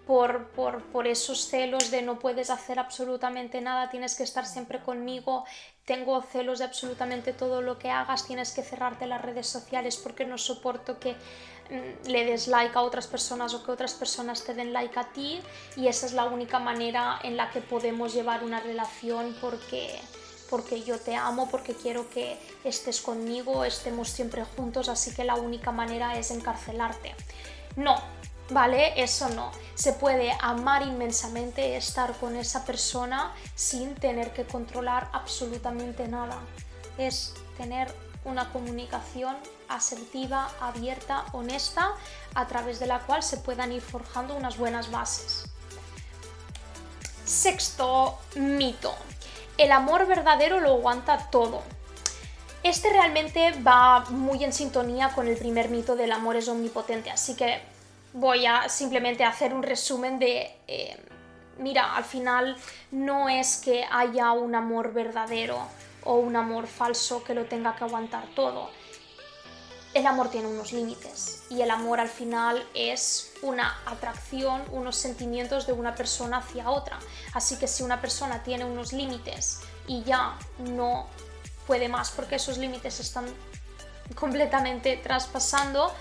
por, 0.06 0.48
por, 0.50 0.82
por, 0.84 1.06
esos 1.06 1.48
celos 1.48 1.90
de 1.90 2.02
no 2.02 2.18
puedes 2.18 2.50
hacer 2.50 2.78
absolutamente 2.78 3.62
nada, 3.62 3.88
tienes 3.88 4.14
que 4.14 4.22
estar 4.22 4.44
siempre 4.44 4.80
conmigo, 4.80 5.44
tengo 5.84 6.20
celos 6.22 6.58
de 6.58 6.64
absolutamente 6.64 7.32
todo 7.32 7.60
lo 7.60 7.78
que 7.78 7.90
hagas, 7.90 8.26
tienes 8.26 8.52
que 8.52 8.62
cerrarte 8.62 9.06
las 9.06 9.22
redes 9.22 9.46
sociales 9.46 9.96
porque 9.96 10.24
no 10.24 10.38
soporto 10.38 10.98
que 10.98 11.12
mm, 11.12 12.08
le 12.08 12.24
des 12.24 12.48
like 12.48 12.76
a 12.76 12.82
otras 12.82 13.06
personas 13.06 13.52
o 13.54 13.64
que 13.64 13.70
otras 13.70 13.94
personas 13.94 14.44
te 14.44 14.54
den 14.54 14.72
like 14.72 14.98
a 14.98 15.12
ti 15.12 15.40
y 15.76 15.88
esa 15.88 16.06
es 16.06 16.12
la 16.12 16.24
única 16.24 16.58
manera 16.58 17.18
en 17.22 17.36
la 17.36 17.50
que 17.50 17.60
podemos 17.60 18.14
llevar 18.14 18.44
una 18.44 18.60
relación 18.60 19.36
porque 19.40 20.00
porque 20.50 20.82
yo 20.82 21.00
te 21.00 21.16
amo, 21.16 21.48
porque 21.50 21.74
quiero 21.74 22.08
que 22.10 22.38
estés 22.62 23.00
conmigo, 23.00 23.64
estemos 23.64 24.08
siempre 24.08 24.44
juntos, 24.44 24.88
así 24.88 25.12
que 25.12 25.24
la 25.24 25.34
única 25.34 25.72
manera 25.72 26.16
es 26.16 26.30
encarcelarte. 26.30 27.14
No, 27.76 27.96
¿vale? 28.50 29.00
Eso 29.02 29.28
no. 29.30 29.50
Se 29.74 29.92
puede 29.92 30.36
amar 30.40 30.82
inmensamente, 30.82 31.76
estar 31.76 32.12
con 32.14 32.36
esa 32.36 32.64
persona 32.64 33.34
sin 33.54 33.94
tener 33.94 34.32
que 34.32 34.44
controlar 34.44 35.08
absolutamente 35.12 36.08
nada. 36.08 36.38
Es 36.98 37.34
tener 37.56 37.94
una 38.24 38.50
comunicación 38.52 39.36
asertiva, 39.68 40.50
abierta, 40.60 41.24
honesta, 41.32 41.92
a 42.34 42.46
través 42.46 42.78
de 42.78 42.86
la 42.86 43.00
cual 43.00 43.22
se 43.22 43.38
puedan 43.38 43.72
ir 43.72 43.82
forjando 43.82 44.34
unas 44.36 44.56
buenas 44.56 44.90
bases. 44.90 45.46
Sexto 47.24 48.18
mito. 48.36 48.94
El 49.56 49.72
amor 49.72 50.06
verdadero 50.06 50.60
lo 50.60 50.74
aguanta 50.74 51.30
todo. 51.30 51.62
Este 52.62 52.90
realmente 52.90 53.52
va 53.62 54.06
muy 54.08 54.42
en 54.42 54.52
sintonía 54.52 55.10
con 55.10 55.28
el 55.28 55.36
primer 55.36 55.68
mito 55.68 55.96
del 55.96 56.12
amor 56.12 56.36
es 56.36 56.48
omnipotente, 56.48 57.10
así 57.10 57.34
que 57.34 57.62
voy 58.14 58.46
a 58.46 58.68
simplemente 58.68 59.24
hacer 59.24 59.52
un 59.52 59.62
resumen 59.62 60.18
de, 60.18 60.56
eh, 60.68 60.96
mira, 61.58 61.96
al 61.96 62.04
final 62.04 62.56
no 62.92 63.28
es 63.28 63.56
que 63.56 63.84
haya 63.90 64.32
un 64.32 64.54
amor 64.54 64.92
verdadero 64.92 65.58
o 66.04 66.14
un 66.14 66.36
amor 66.36 66.68
falso 66.68 67.24
que 67.24 67.34
lo 67.34 67.46
tenga 67.46 67.74
que 67.74 67.84
aguantar 67.84 68.26
todo. 68.36 68.70
El 69.94 70.06
amor 70.06 70.30
tiene 70.30 70.48
unos 70.48 70.72
límites 70.72 71.42
y 71.50 71.60
el 71.60 71.70
amor 71.70 72.00
al 72.00 72.08
final 72.08 72.64
es 72.74 73.32
una 73.42 73.78
atracción, 73.84 74.62
unos 74.70 74.96
sentimientos 74.96 75.66
de 75.66 75.72
una 75.72 75.94
persona 75.94 76.38
hacia 76.38 76.70
otra. 76.70 76.98
Así 77.32 77.58
que 77.58 77.66
si 77.66 77.82
una 77.82 78.00
persona 78.00 78.42
tiene 78.42 78.64
unos 78.64 78.92
límites 78.92 79.60
y 79.88 80.02
ya 80.04 80.38
no 80.58 81.08
puede 81.66 81.88
más 81.88 82.10
porque 82.10 82.36
esos 82.36 82.58
límites 82.58 83.00
están 83.00 83.26
completamente 84.14 84.96
traspasando, 84.96 85.92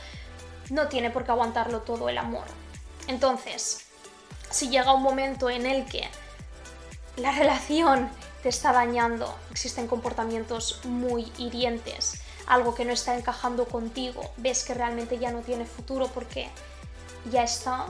no 0.69 0.87
tiene 0.87 1.09
por 1.09 1.25
qué 1.25 1.31
aguantarlo 1.31 1.81
todo 1.81 2.09
el 2.09 2.17
amor. 2.17 2.45
Entonces, 3.07 3.85
si 4.49 4.69
llega 4.69 4.93
un 4.93 5.03
momento 5.03 5.49
en 5.49 5.65
el 5.65 5.85
que 5.85 6.07
la 7.17 7.31
relación 7.31 8.09
te 8.41 8.49
está 8.49 8.71
dañando, 8.71 9.33
existen 9.51 9.87
comportamientos 9.87 10.81
muy 10.83 11.31
hirientes, 11.37 12.21
algo 12.45 12.75
que 12.75 12.85
no 12.85 12.91
está 12.91 13.15
encajando 13.15 13.65
contigo, 13.65 14.31
ves 14.37 14.63
que 14.63 14.73
realmente 14.73 15.17
ya 15.17 15.31
no 15.31 15.39
tiene 15.39 15.65
futuro 15.65 16.07
porque 16.07 16.49
ya 17.31 17.43
está, 17.43 17.87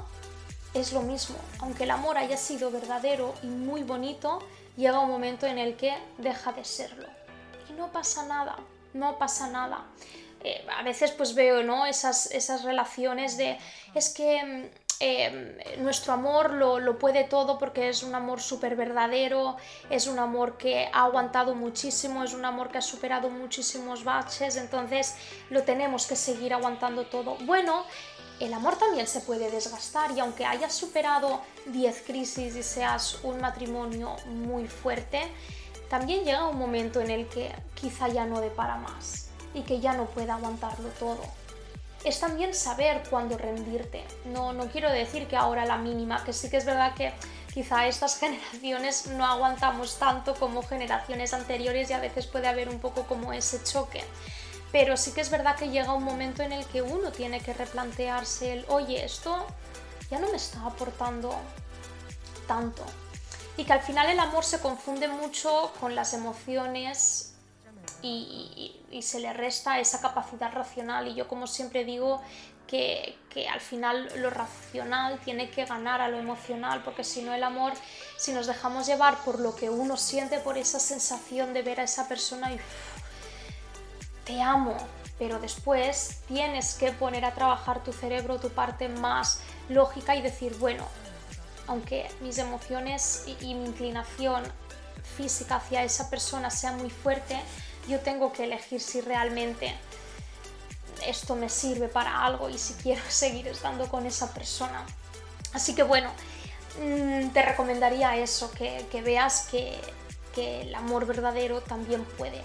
es 0.73 0.93
lo 0.93 1.01
mismo. 1.01 1.37
Aunque 1.59 1.83
el 1.83 1.91
amor 1.91 2.17
haya 2.17 2.37
sido 2.37 2.71
verdadero 2.71 3.33
y 3.41 3.47
muy 3.47 3.83
bonito, 3.83 4.39
llega 4.77 4.99
un 4.99 5.09
momento 5.09 5.45
en 5.47 5.57
el 5.57 5.75
que 5.75 5.93
deja 6.17 6.51
de 6.51 6.65
serlo. 6.65 7.07
Y 7.69 7.73
no 7.73 7.91
pasa 7.91 8.25
nada, 8.25 8.57
no 8.93 9.17
pasa 9.17 9.49
nada. 9.49 9.85
Eh, 10.43 10.65
a 10.77 10.83
veces 10.83 11.11
pues 11.11 11.35
veo 11.35 11.63
¿no? 11.63 11.85
esas, 11.85 12.29
esas 12.31 12.63
relaciones 12.63 13.37
de 13.37 13.57
es 13.95 14.09
que 14.09 14.43
mm, 14.43 14.63
eh, 14.99 15.77
nuestro 15.79 16.13
amor 16.13 16.51
lo, 16.51 16.79
lo, 16.79 16.99
puede 16.99 17.23
todo 17.23 17.57
porque 17.57 17.89
es 17.89 18.03
un 18.03 18.13
amor 18.13 18.41
súper 18.41 18.75
verdadero, 18.75 19.57
es 19.89 20.07
un 20.07 20.19
amor 20.19 20.57
que 20.57 20.89
ha 20.93 21.03
aguantado 21.03 21.55
muchísimo, 21.55 22.23
es 22.23 22.33
un 22.33 22.45
amor 22.45 22.71
que 22.71 22.77
ha 22.77 22.81
superado 22.81 23.29
muchísimos 23.29 24.03
baches, 24.03 24.57
entonces 24.57 25.15
lo 25.49 25.63
tenemos 25.63 26.07
que 26.07 26.15
seguir 26.15 26.53
aguantando 26.53 27.05
todo. 27.05 27.37
Bueno, 27.45 27.85
el 28.39 28.53
amor 28.53 28.77
también 28.77 29.07
se 29.07 29.21
puede 29.21 29.49
desgastar 29.49 30.11
y 30.11 30.19
aunque 30.19 30.45
hayas 30.45 30.73
superado 30.73 31.41
10 31.67 32.03
crisis 32.05 32.55
y 32.55 32.63
seas 32.63 33.23
un 33.23 33.39
matrimonio 33.39 34.15
muy 34.25 34.67
fuerte, 34.67 35.21
también 35.89 36.23
llega 36.23 36.47
un 36.47 36.57
momento 36.57 36.99
en 36.99 37.11
el 37.11 37.27
que 37.27 37.53
quizá 37.75 38.07
ya 38.09 38.25
no 38.25 38.41
depara 38.41 38.75
más 38.77 39.32
y 39.53 39.61
que 39.61 39.79
ya 39.79 39.93
no 39.93 40.05
puede 40.05 40.31
aguantarlo 40.31 40.89
todo. 40.99 41.21
Es 42.03 42.19
también 42.19 42.53
saber 42.53 43.01
cuándo 43.09 43.37
rendirte. 43.37 44.03
No, 44.25 44.51
no 44.51 44.67
quiero 44.67 44.91
decir 44.91 45.27
que 45.27 45.37
ahora 45.37 45.65
la 45.65 45.77
mínima, 45.77 46.23
que 46.23 46.33
sí 46.33 46.49
que 46.49 46.57
es 46.57 46.65
verdad 46.65 46.93
que 46.95 47.13
quizá 47.53 47.87
estas 47.87 48.17
generaciones 48.19 49.07
no 49.07 49.25
aguantamos 49.25 49.97
tanto 49.97 50.35
como 50.35 50.63
generaciones 50.63 51.33
anteriores 51.33 51.89
y 51.89 51.93
a 51.93 51.99
veces 51.99 52.27
puede 52.27 52.47
haber 52.47 52.69
un 52.69 52.79
poco 52.79 53.03
como 53.03 53.31
ese 53.31 53.63
choque. 53.63 54.03
Pero 54.71 54.97
sí 54.97 55.11
que 55.11 55.21
es 55.21 55.29
verdad 55.29 55.55
que 55.55 55.69
llega 55.69 55.93
un 55.93 56.03
momento 56.03 56.41
en 56.41 56.51
el 56.51 56.65
que 56.65 56.81
uno 56.81 57.11
tiene 57.11 57.39
que 57.39 57.53
replantearse 57.53 58.53
el, 58.53 58.65
oye, 58.69 59.05
esto 59.05 59.45
ya 60.09 60.19
no 60.19 60.29
me 60.29 60.37
está 60.37 60.65
aportando 60.65 61.33
tanto. 62.47 62.83
Y 63.55 63.65
que 63.65 63.73
al 63.73 63.81
final 63.81 64.09
el 64.09 64.19
amor 64.19 64.43
se 64.43 64.59
confunde 64.59 65.07
mucho 65.07 65.71
con 65.79 65.93
las 65.93 66.13
emociones 66.13 67.32
y, 68.03 69.01
se 69.01 69.19
le 69.19 69.33
resta 69.33 69.79
esa 69.79 70.01
capacidad 70.01 70.51
racional. 70.51 71.07
Y 71.07 71.15
yo 71.15 71.27
como 71.27 71.47
siempre 71.47 71.83
digo 71.83 72.21
que, 72.67 73.17
que 73.29 73.47
al 73.47 73.59
final 73.59 74.09
lo 74.17 74.29
racional 74.29 75.19
tiene 75.19 75.49
que 75.49 75.65
ganar 75.65 75.99
a 76.01 76.09
lo 76.09 76.19
emocional, 76.19 76.83
porque 76.83 77.03
si 77.03 77.21
no 77.21 77.33
el 77.33 77.43
amor, 77.43 77.73
si 78.17 78.31
nos 78.33 78.45
dejamos 78.45 78.85
llevar 78.85 79.17
por 79.23 79.39
lo 79.39 79.55
que 79.55 79.69
uno 79.69 79.97
siente, 79.97 80.39
por 80.39 80.57
esa 80.57 80.79
sensación 80.79 81.53
de 81.53 81.63
ver 81.63 81.79
a 81.79 81.83
esa 81.83 82.07
persona 82.07 82.53
y 82.53 82.59
te 84.25 84.41
amo, 84.41 84.77
pero 85.19 85.39
después 85.39 86.21
tienes 86.27 86.75
que 86.75 86.91
poner 86.91 87.25
a 87.25 87.33
trabajar 87.33 87.83
tu 87.83 87.93
cerebro, 87.93 88.39
tu 88.39 88.49
parte 88.49 88.89
más 88.89 89.39
lógica 89.69 90.15
y 90.15 90.21
decir, 90.21 90.55
bueno, 90.59 90.87
aunque 91.67 92.09
mis 92.21 92.37
emociones 92.37 93.25
y, 93.39 93.53
mi 93.53 93.65
inclinación 93.65 94.43
física 95.15 95.57
hacia 95.57 95.83
esa 95.83 96.09
persona 96.09 96.49
sea 96.49 96.71
muy 96.73 96.89
fuerte, 96.89 97.39
yo 97.87 97.99
tengo 97.99 98.31
que 98.31 98.45
elegir 98.45 98.81
si 98.81 99.01
realmente 99.01 99.75
esto 101.05 101.35
me 101.35 101.49
sirve 101.49 101.87
para 101.87 102.23
algo 102.25 102.49
y 102.49 102.57
si 102.57 102.73
quiero 102.75 103.01
seguir 103.09 103.47
estando 103.47 103.87
con 103.87 104.05
esa 104.05 104.33
persona. 104.33 104.85
Así 105.53 105.75
que 105.75 105.83
bueno, 105.83 106.11
mm, 106.81 107.29
te 107.29 107.41
recomendaría 107.41 108.15
eso, 108.17 108.51
que, 108.51 109.01
veas 109.03 109.47
que, 109.49 109.79
que 110.33 110.61
el 110.61 110.75
amor 110.75 111.05
verdadero 111.05 111.61
también 111.61 112.03
puede 112.17 112.41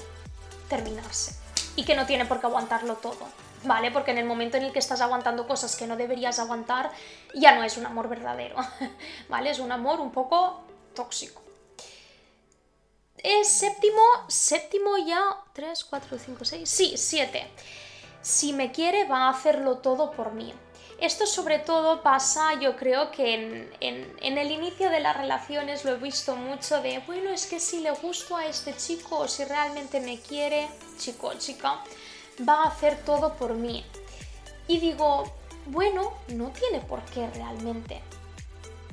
terminarse 0.69 1.35
y 1.77 1.85
que 1.85 1.97
no 1.97 2.07
tiene 2.07 2.27
por 2.27 2.41
qué 2.41 2.47
aguantarlo 2.47 2.97
todo. 2.97 3.27
¿vale? 3.65 3.91
Porque 3.91 4.13
en 4.13 4.19
el 4.19 4.25
momento 4.25 4.57
en 4.57 4.65
el 4.65 4.73
que 4.73 4.79
estás 4.79 5.01
aguantando 5.01 5.47
cosas 5.47 5.75
que 5.77 5.87
no 5.87 5.97
deberías 5.97 6.39
aguantar, 6.39 6.91
ya 7.35 7.55
no 7.55 7.65
es 7.65 7.77
un 7.77 7.87
amor 7.87 8.09
verdadero, 8.09 8.57
¿vale? 9.29 9.51
Es 9.51 9.59
un 9.59 9.73
amor 9.73 10.01
un 10.01 10.13
poco 10.13 10.63
tóxico. 10.95 11.48
Es 13.23 13.49
séptimo, 13.49 14.03
séptimo 14.29 14.97
ya, 14.99 15.23
3, 15.53 15.85
4, 15.85 16.19
5, 16.19 16.45
6, 16.45 16.69
sí, 16.69 16.93
7. 16.97 17.51
Si 18.23 18.53
me 18.53 18.71
quiere 18.73 19.05
va 19.05 19.27
a 19.27 19.31
hacerlo 19.31 19.79
todo 19.79 20.13
por 20.13 20.33
mí. 20.33 20.55
Esto 21.01 21.27
sobre 21.27 21.61
todo 21.61 22.03
pasa, 22.03 22.55
yo 22.61 22.77
creo 22.77 23.13
que 23.13 23.35
en, 23.35 23.71
en, 24.21 24.39
el 24.39 24.51
inicio 24.51 24.91
de 24.91 24.99
las 24.99 25.17
relaciones 25.17 25.85
lo 25.85 25.93
he 25.93 25.97
visto 25.97 26.35
mucho 26.35 26.83
de, 26.83 26.99
bueno, 27.07 27.31
es 27.31 27.47
que 27.47 27.61
si 27.61 27.79
le 27.81 27.93
gusto 27.93 28.37
a 28.37 28.47
este 28.47 28.77
chico 28.77 29.19
o 29.19 29.29
si 29.29 29.45
realmente 29.45 30.01
me 30.01 30.19
quiere, 30.19 30.69
chico 30.99 31.29
o 31.29 31.35
chica, 31.35 31.85
va 32.47 32.65
a 32.65 32.69
hacer 32.69 32.99
todo 33.05 33.35
por 33.35 33.55
mí. 33.55 33.85
Y 34.67 34.79
digo, 34.79 35.33
bueno, 35.67 36.15
no 36.29 36.51
tiene 36.51 36.81
por 36.81 37.05
qué 37.05 37.29
realmente. 37.31 38.03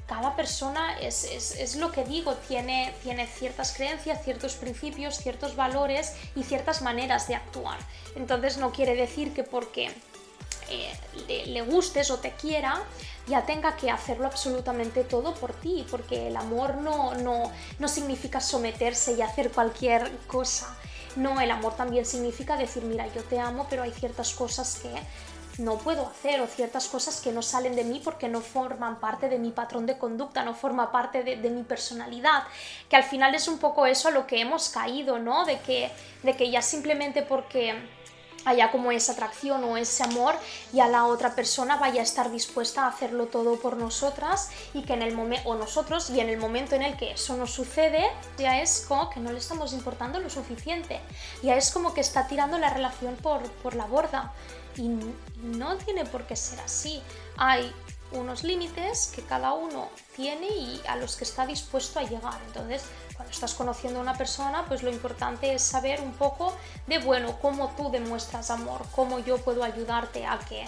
Cada 0.06 0.36
persona 0.36 1.00
es, 1.00 1.76
lo 1.78 1.92
que 1.92 2.04
digo, 2.04 2.36
tiene, 2.48 2.94
tiene 3.02 3.26
ciertas 3.26 3.74
creencias, 3.74 4.24
ciertos 4.24 4.54
principios, 4.54 5.18
ciertos 5.18 5.56
valores 5.56 6.14
y 6.36 6.44
ciertas 6.44 6.84
maneras 6.84 7.28
de 7.28 7.36
actuar. 7.36 7.80
Entonces 8.16 8.58
no 8.58 8.72
quiere 8.72 8.96
decir 8.96 9.34
que 9.34 9.44
porque 9.44 9.92
eh, 10.70 11.46
le, 11.48 11.62
gustes 11.64 12.12
o 12.12 12.20
te 12.20 12.32
quiera, 12.32 12.84
ya 13.28 13.46
tenga 13.46 13.76
que 13.76 13.90
hacerlo 13.90 14.28
absolutamente 14.28 15.04
todo 15.04 15.34
por 15.34 15.54
ti, 15.54 15.86
porque 15.90 16.28
el 16.28 16.38
amor 16.38 16.76
no, 16.78 17.16
no, 17.16 17.52
no 17.80 17.88
significa 17.88 18.40
someterse 18.40 19.14
y 19.14 19.24
hacer 19.24 19.52
cualquier 19.52 20.12
cosa. 20.28 20.76
No, 21.16 21.40
el 21.40 21.50
amor 21.50 21.76
también 21.76 22.06
significa 22.06 22.58
decir, 22.58 22.84
mira, 22.84 23.08
yo 23.14 23.24
te 23.24 23.40
amo, 23.40 23.68
pero 23.70 23.84
hay 23.84 23.92
ciertas 23.92 24.34
cosas 24.34 24.80
que 24.82 24.90
no 25.58 25.78
puedo 25.78 26.08
hacer 26.08 26.42
o 26.42 26.48
ciertas 26.48 26.88
cosas 26.88 27.22
que 27.22 27.32
no 27.32 27.42
salen 27.42 27.76
de 27.76 27.84
mí 27.84 28.02
porque 28.04 28.28
no 28.28 28.42
forman 28.42 29.00
parte 29.00 29.30
de 29.30 29.40
mi 29.40 29.52
patrón 29.52 29.86
de 29.86 29.98
conducta, 29.98 30.44
no 30.44 30.54
forma 30.54 30.92
parte 30.92 31.24
de, 31.24 31.50
mi 31.50 31.64
personalidad, 31.64 32.44
que 32.90 32.96
al 32.96 33.04
final 33.04 33.34
es 33.36 33.48
un 33.48 33.58
poco 33.58 33.86
eso 33.86 34.10
a 34.10 34.12
lo 34.12 34.28
que 34.28 34.42
hemos 34.42 34.70
caído, 34.70 35.20
¿no? 35.20 35.46
De 35.46 35.60
que, 35.60 35.92
de 36.24 36.36
que 36.36 36.52
ya 36.52 36.62
simplemente 36.62 37.22
porque 37.22 37.74
haya 38.46 38.72
como 38.72 38.92
esa 38.92 39.14
atracción 39.14 39.64
o 39.64 39.76
ese 39.76 40.04
amor 40.04 40.36
y 40.72 40.80
a 40.80 40.88
la 40.88 41.06
otra 41.06 41.34
persona 41.34 41.78
vaya 41.78 42.02
a 42.02 42.04
estar 42.04 42.30
dispuesta 42.30 42.84
a 42.84 42.90
hacerlo 42.90 43.26
todo 43.26 43.60
por 43.60 43.76
nosotras 43.76 44.52
y 44.74 44.84
que 44.84 44.94
en 44.94 45.02
el 45.02 45.16
momento 45.16 45.50
o 45.50 45.56
nosotros 45.56 46.12
y 46.12 46.20
en 46.20 46.30
el 46.30 46.38
momento 46.38 46.76
en 46.76 46.84
el 46.84 46.96
que 46.96 47.14
eso 47.14 47.36
nos 47.38 47.52
sucede 47.52 48.06
ya 48.38 48.62
es 48.62 48.86
como 48.88 49.10
que 49.10 49.20
no 49.20 49.32
le 49.32 49.40
estamos 49.40 49.74
importando 49.74 50.20
lo 50.20 50.30
suficiente. 50.30 51.00
Ya 51.42 51.56
es 51.56 51.72
como 51.72 51.94
que 51.94 52.02
está 52.02 52.28
tirando 52.28 52.60
la 52.60 52.70
relación 52.70 53.16
por, 53.16 53.42
por 53.64 53.76
la 53.76 53.86
borda 53.86 54.32
y 54.78 54.90
no 55.44 55.78
tiene 55.78 56.06
por 56.06 56.26
qué 56.26 56.36
ser 56.36 56.60
así. 56.60 57.02
Hay 57.38 57.74
unos 58.12 58.44
límites 58.44 59.12
que 59.14 59.22
cada 59.24 59.54
uno 59.54 59.90
tiene 60.16 60.48
y 60.48 60.82
a 60.88 60.96
los 60.96 61.16
que 61.16 61.24
está 61.24 61.46
dispuesto 61.46 62.00
a 62.00 62.04
llegar. 62.04 62.40
Entonces 62.48 62.84
cuando 63.16 63.32
estás 63.32 63.54
conociendo 63.54 64.00
a 64.00 64.02
una 64.02 64.18
persona, 64.18 64.66
pues 64.68 64.84
lo 64.84 64.90
importante 64.90 65.54
es 65.54 65.62
saber 65.62 66.02
un 66.02 66.14
poco 66.14 66.54
de, 66.88 67.00
bueno, 67.00 67.38
cómo 67.42 67.74
tú 67.78 67.90
demuestras 67.90 68.50
amor, 68.52 68.82
cómo 68.96 69.20
yo 69.20 69.38
puedo 69.38 69.64
ayudarte 69.64 70.26
a 70.26 70.38
que 70.40 70.64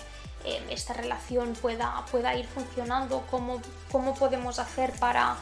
eh, 0.45 0.65
esta 0.69 0.93
relación 0.93 1.53
pueda, 1.53 2.05
pueda 2.09 2.35
ir 2.35 2.47
funcionando, 2.47 3.25
cómo, 3.29 3.61
cómo 3.91 4.15
podemos 4.15 4.59
hacer 4.59 4.93
para 4.99 5.35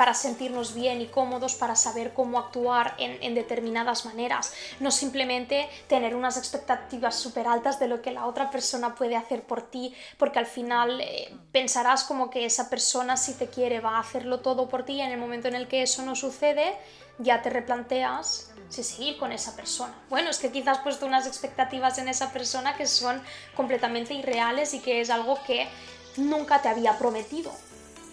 para 0.00 0.14
sentirnos 0.14 0.72
bien 0.72 1.02
y 1.02 1.08
cómodos, 1.08 1.54
para 1.56 1.76
saber 1.76 2.14
cómo 2.14 2.38
actuar 2.38 2.94
en, 2.96 3.34
determinadas 3.34 4.06
maneras. 4.06 4.54
No 4.80 4.90
simplemente 4.90 5.68
tener 5.88 6.16
unas 6.16 6.38
expectativas 6.38 7.16
súper 7.16 7.46
altas 7.46 7.78
de 7.78 7.86
lo 7.86 8.00
que 8.00 8.10
la 8.10 8.24
otra 8.24 8.50
persona 8.50 8.94
puede 8.94 9.14
hacer 9.14 9.42
por 9.42 9.60
ti, 9.60 9.94
porque 10.16 10.38
al 10.38 10.46
final 10.46 11.02
eh, 11.02 11.36
pensarás 11.52 12.02
como 12.04 12.30
que 12.30 12.46
esa 12.46 12.70
persona 12.70 13.18
si 13.18 13.34
te 13.34 13.48
quiere 13.48 13.80
va 13.80 13.98
a 13.98 14.00
hacerlo 14.00 14.40
todo 14.40 14.70
por 14.70 14.86
ti 14.86 14.94
y 14.94 15.00
en 15.02 15.10
el 15.10 15.18
momento 15.18 15.48
en 15.48 15.54
el 15.54 15.68
que 15.68 15.82
eso 15.82 16.02
no 16.02 16.16
sucede, 16.16 16.78
ya 17.18 17.42
te 17.42 17.50
replanteas 17.50 18.52
si 18.70 18.82
seguir 18.82 19.18
con 19.18 19.32
esa 19.32 19.54
persona. 19.54 19.92
Bueno, 20.08 20.30
es 20.30 20.38
que 20.38 20.50
quizás 20.50 20.78
has 20.78 20.82
puesto 20.82 21.04
unas 21.04 21.26
expectativas 21.26 21.98
en 21.98 22.08
esa 22.08 22.32
persona 22.32 22.74
que 22.74 22.86
son 22.86 23.22
completamente 23.54 24.14
irreales 24.14 24.72
y 24.72 24.80
que 24.80 25.02
es 25.02 25.10
algo 25.10 25.38
que 25.46 25.68
nunca 26.16 26.62
te 26.62 26.70
había 26.70 26.96
prometido 26.96 27.52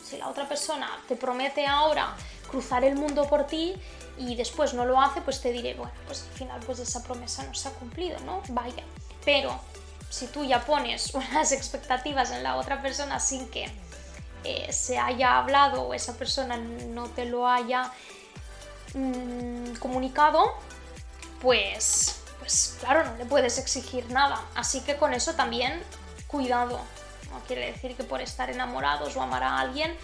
si 0.07 0.17
la 0.17 0.29
otra 0.29 0.47
persona 0.47 0.89
te 1.07 1.15
promete 1.15 1.65
ahora 1.67 2.15
cruzar 2.49 2.83
el 2.83 2.95
mundo 2.95 3.27
por 3.27 3.45
ti 3.45 3.75
y 4.17 4.35
después 4.35 4.73
no 4.73 4.85
lo 4.85 4.99
hace, 5.01 5.21
pues 5.21 5.41
te 5.41 5.51
diré, 5.51 5.73
bueno, 5.73 5.91
pues 6.05 6.23
al 6.23 6.37
final 6.37 6.59
pues 6.65 6.79
esa 6.79 7.03
promesa 7.03 7.43
no 7.43 7.53
se 7.53 7.67
ha 7.67 7.71
cumplido, 7.71 8.19
¿no? 8.21 8.41
Vaya. 8.49 8.83
Pero 9.25 9.59
si 10.09 10.27
tú 10.27 10.45
ya 10.45 10.65
pones 10.65 11.13
unas 11.13 11.51
expectativas 11.51 12.31
en 12.31 12.43
la 12.43 12.55
otra 12.55 12.81
persona 12.81 13.19
sin 13.19 13.49
que 13.49 13.69
eh, 14.43 14.71
se 14.71 14.97
haya 14.97 15.37
hablado 15.37 15.81
o 15.83 15.93
esa 15.93 16.13
persona 16.13 16.57
no 16.57 17.09
te 17.09 17.25
lo 17.25 17.47
haya 17.47 17.91
mm, 18.93 19.75
comunicado, 19.75 20.53
pues, 21.41 22.21
pues 22.39 22.77
claro, 22.79 23.03
no 23.05 23.17
le 23.17 23.25
puedes 23.25 23.57
exigir 23.57 24.09
nada. 24.09 24.41
Así 24.55 24.81
que 24.81 24.95
con 24.95 25.13
eso 25.13 25.33
también 25.33 25.83
cuidado, 26.27 26.79
no 27.31 27.39
quiere 27.47 27.71
decir 27.71 27.95
que 27.95 28.03
por 28.03 28.21
estar 28.21 28.49
enamorados 28.49 29.15
o 29.15 29.21
amar 29.21 29.43
a 29.43 29.59
alguien 29.59 29.95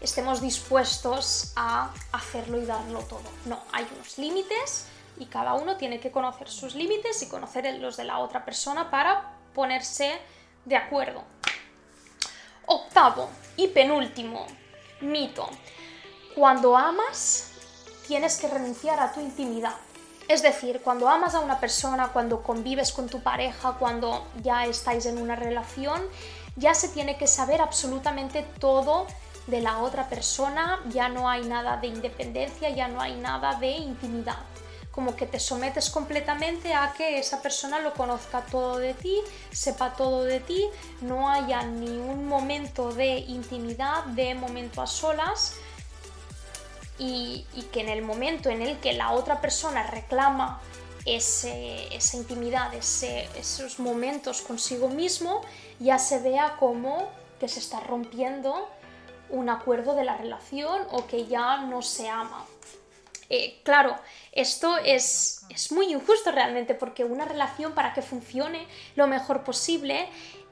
estemos 0.00 0.40
dispuestos 0.40 1.52
a 1.56 1.92
hacerlo 2.12 2.60
y 2.60 2.66
darlo 2.66 3.00
todo. 3.00 3.30
No, 3.46 3.60
hay 3.72 3.86
unos 3.94 4.18
límites 4.18 4.86
y 5.18 5.26
cada 5.26 5.54
uno 5.54 5.76
tiene 5.76 6.00
que 6.00 6.10
conocer 6.10 6.48
sus 6.48 6.74
límites 6.74 7.22
y 7.22 7.28
conocer 7.28 7.72
los 7.78 7.96
de 7.96 8.04
la 8.04 8.18
otra 8.18 8.44
persona 8.44 8.90
para 8.90 9.32
ponerse 9.54 10.18
de 10.64 10.76
acuerdo. 10.76 11.24
Octavo 12.66 13.28
y 13.56 13.68
penúltimo 13.68 14.46
mito. 15.00 15.48
Cuando 16.34 16.76
amas, 16.76 17.52
tienes 18.06 18.36
que 18.36 18.48
renunciar 18.48 19.00
a 19.00 19.12
tu 19.12 19.20
intimidad. 19.20 19.74
Es 20.28 20.42
decir, 20.42 20.82
cuando 20.84 21.08
amas 21.08 21.34
a 21.34 21.40
una 21.40 21.58
persona, 21.58 22.08
cuando 22.08 22.42
convives 22.42 22.92
con 22.92 23.08
tu 23.08 23.22
pareja, 23.22 23.76
cuando 23.78 24.26
ya 24.42 24.66
estáis 24.66 25.06
en 25.06 25.18
una 25.18 25.34
relación, 25.34 26.02
ya 26.58 26.74
se 26.74 26.88
tiene 26.88 27.16
que 27.16 27.26
saber 27.26 27.60
absolutamente 27.60 28.42
todo 28.58 29.06
de 29.46 29.60
la 29.62 29.78
otra 29.78 30.08
persona, 30.08 30.80
ya 30.90 31.08
no 31.08 31.28
hay 31.28 31.42
nada 31.44 31.78
de 31.78 31.86
independencia, 31.86 32.68
ya 32.68 32.88
no 32.88 33.00
hay 33.00 33.14
nada 33.14 33.54
de 33.54 33.70
intimidad. 33.70 34.38
Como 34.90 35.16
que 35.16 35.26
te 35.26 35.38
sometes 35.38 35.90
completamente 35.90 36.74
a 36.74 36.92
que 36.92 37.18
esa 37.18 37.40
persona 37.40 37.78
lo 37.78 37.94
conozca 37.94 38.42
todo 38.42 38.78
de 38.78 38.94
ti, 38.94 39.20
sepa 39.50 39.94
todo 39.94 40.24
de 40.24 40.40
ti, 40.40 40.68
no 41.00 41.30
haya 41.30 41.62
ni 41.62 41.98
un 41.98 42.26
momento 42.26 42.92
de 42.92 43.18
intimidad, 43.18 44.04
de 44.06 44.34
momento 44.34 44.82
a 44.82 44.86
solas, 44.86 45.54
y, 46.98 47.46
que 47.72 47.80
en 47.80 47.88
el 47.88 48.02
momento 48.02 48.50
en 48.50 48.60
el 48.60 48.78
que 48.78 48.92
la 48.92 49.12
otra 49.12 49.40
persona 49.40 49.84
reclama 49.84 50.60
esa 51.04 52.16
intimidad, 52.16 52.74
esos 52.74 53.78
momentos 53.78 54.42
consigo 54.42 54.88
mismo, 54.88 55.42
ya 55.78 55.98
se 55.98 56.18
vea 56.20 56.56
como 56.58 57.08
que 57.40 57.48
se 57.48 57.60
está 57.60 57.80
rompiendo 57.80 58.68
un 59.30 59.48
acuerdo 59.48 59.94
de 59.94 60.04
la 60.04 60.16
relación 60.16 60.82
o 60.90 61.06
que 61.06 61.26
ya 61.26 61.62
no 61.62 61.82
se 61.82 62.08
ama. 62.08 62.44
Eh, 63.30 63.60
claro, 63.62 63.94
esto 64.32 64.78
es, 64.78 65.42
es 65.50 65.70
muy 65.70 65.92
injusto 65.92 66.30
realmente 66.32 66.74
porque 66.74 67.04
una 67.04 67.26
relación 67.26 67.74
para 67.74 67.92
que 67.92 68.00
funcione 68.00 68.66
lo 68.96 69.06
mejor 69.06 69.44
posible 69.44 70.08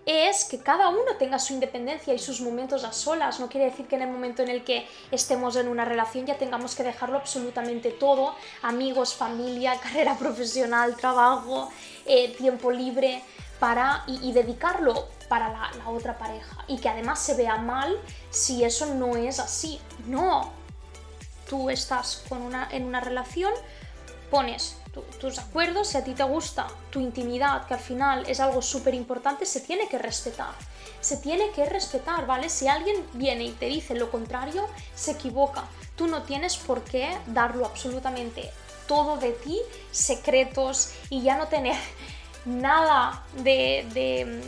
es 0.07 0.45
que 0.45 0.61
cada 0.61 0.89
uno 0.89 1.17
tenga 1.19 1.41
su 1.41 1.53
independencia 1.53 2.15
y 2.15 2.19
sus 2.21 2.41
momentos 2.41 2.85
a 2.85 2.93
solas. 2.93 3.41
No 3.41 3.49
quiere 3.49 3.67
decir 3.67 3.87
que 3.87 3.97
en 3.97 4.03
el 4.03 4.11
momento 4.11 4.43
en 4.43 4.49
el 4.49 4.63
que 4.63 4.89
estemos 5.11 5.57
en 5.57 5.67
una 5.67 5.85
relación 5.85 6.25
ya 6.27 6.39
tengamos 6.39 6.77
que 6.77 6.85
dejarlo 6.85 7.19
absolutamente 7.19 7.91
todo, 7.91 8.37
amigos, 8.63 9.15
familia, 9.15 9.79
carrera 9.83 10.17
profesional, 10.17 10.97
trabajo, 10.97 11.71
eh, 12.07 12.35
tiempo 12.39 12.71
libre, 12.71 13.23
para 13.59 14.05
y, 14.07 14.33
dedicarlo 14.33 15.09
para 15.29 15.49
la, 15.49 15.71
la 15.79 15.89
otra 15.89 16.19
pareja 16.19 16.65
y 16.69 16.77
que 16.79 16.91
además 16.91 17.19
se 17.21 17.35
vea 17.35 17.57
mal 17.57 17.99
si 18.31 18.65
eso 18.65 18.95
no 18.95 19.17
es 19.17 19.41
así. 19.41 19.81
No, 20.07 20.53
tú 21.49 21.71
estás 21.71 22.23
con 22.29 22.43
una, 22.43 22.69
en 22.71 22.85
una 22.85 23.01
relación, 23.01 23.53
pones 24.31 24.77
tus 25.03 25.39
acuerdos, 25.39 25.89
si 25.89 25.99
a 25.99 26.05
ti 26.05 26.13
te 26.13 26.23
gusta 26.23 26.67
tu 26.91 27.01
intimidad, 27.01 27.67
que 27.67 27.75
al 27.75 27.81
final 27.81 28.25
es 28.29 28.41
algo 28.41 28.63
súper 28.63 28.95
importante, 28.95 29.47
se 29.47 29.61
tiene 29.61 29.89
que 29.89 29.99
respetar. 29.99 30.55
Se 31.01 31.19
tiene 31.19 31.51
que 31.51 31.65
respetar, 31.67 32.27
¿vale? 32.27 32.49
Si 32.49 32.69
alguien 32.69 32.97
viene 33.13 33.45
y 33.45 33.53
te 33.53 33.67
dice 33.67 33.95
lo 33.95 34.11
contrario, 34.11 34.67
se 34.95 35.13
equivoca. 35.13 35.65
Tú 35.97 36.07
no 36.07 36.23
tienes 36.23 36.57
por 36.57 36.83
qué 36.83 37.17
darlo 37.27 37.67
absolutamente 37.67 38.51
todo 38.87 39.17
de 39.17 39.33
ti, 39.33 39.61
secretos 39.91 40.93
y 41.11 41.23
ya 41.23 41.37
no 41.37 41.49
tener 41.49 41.77
nada 42.45 43.25
de, 43.37 43.87
de 43.93 44.43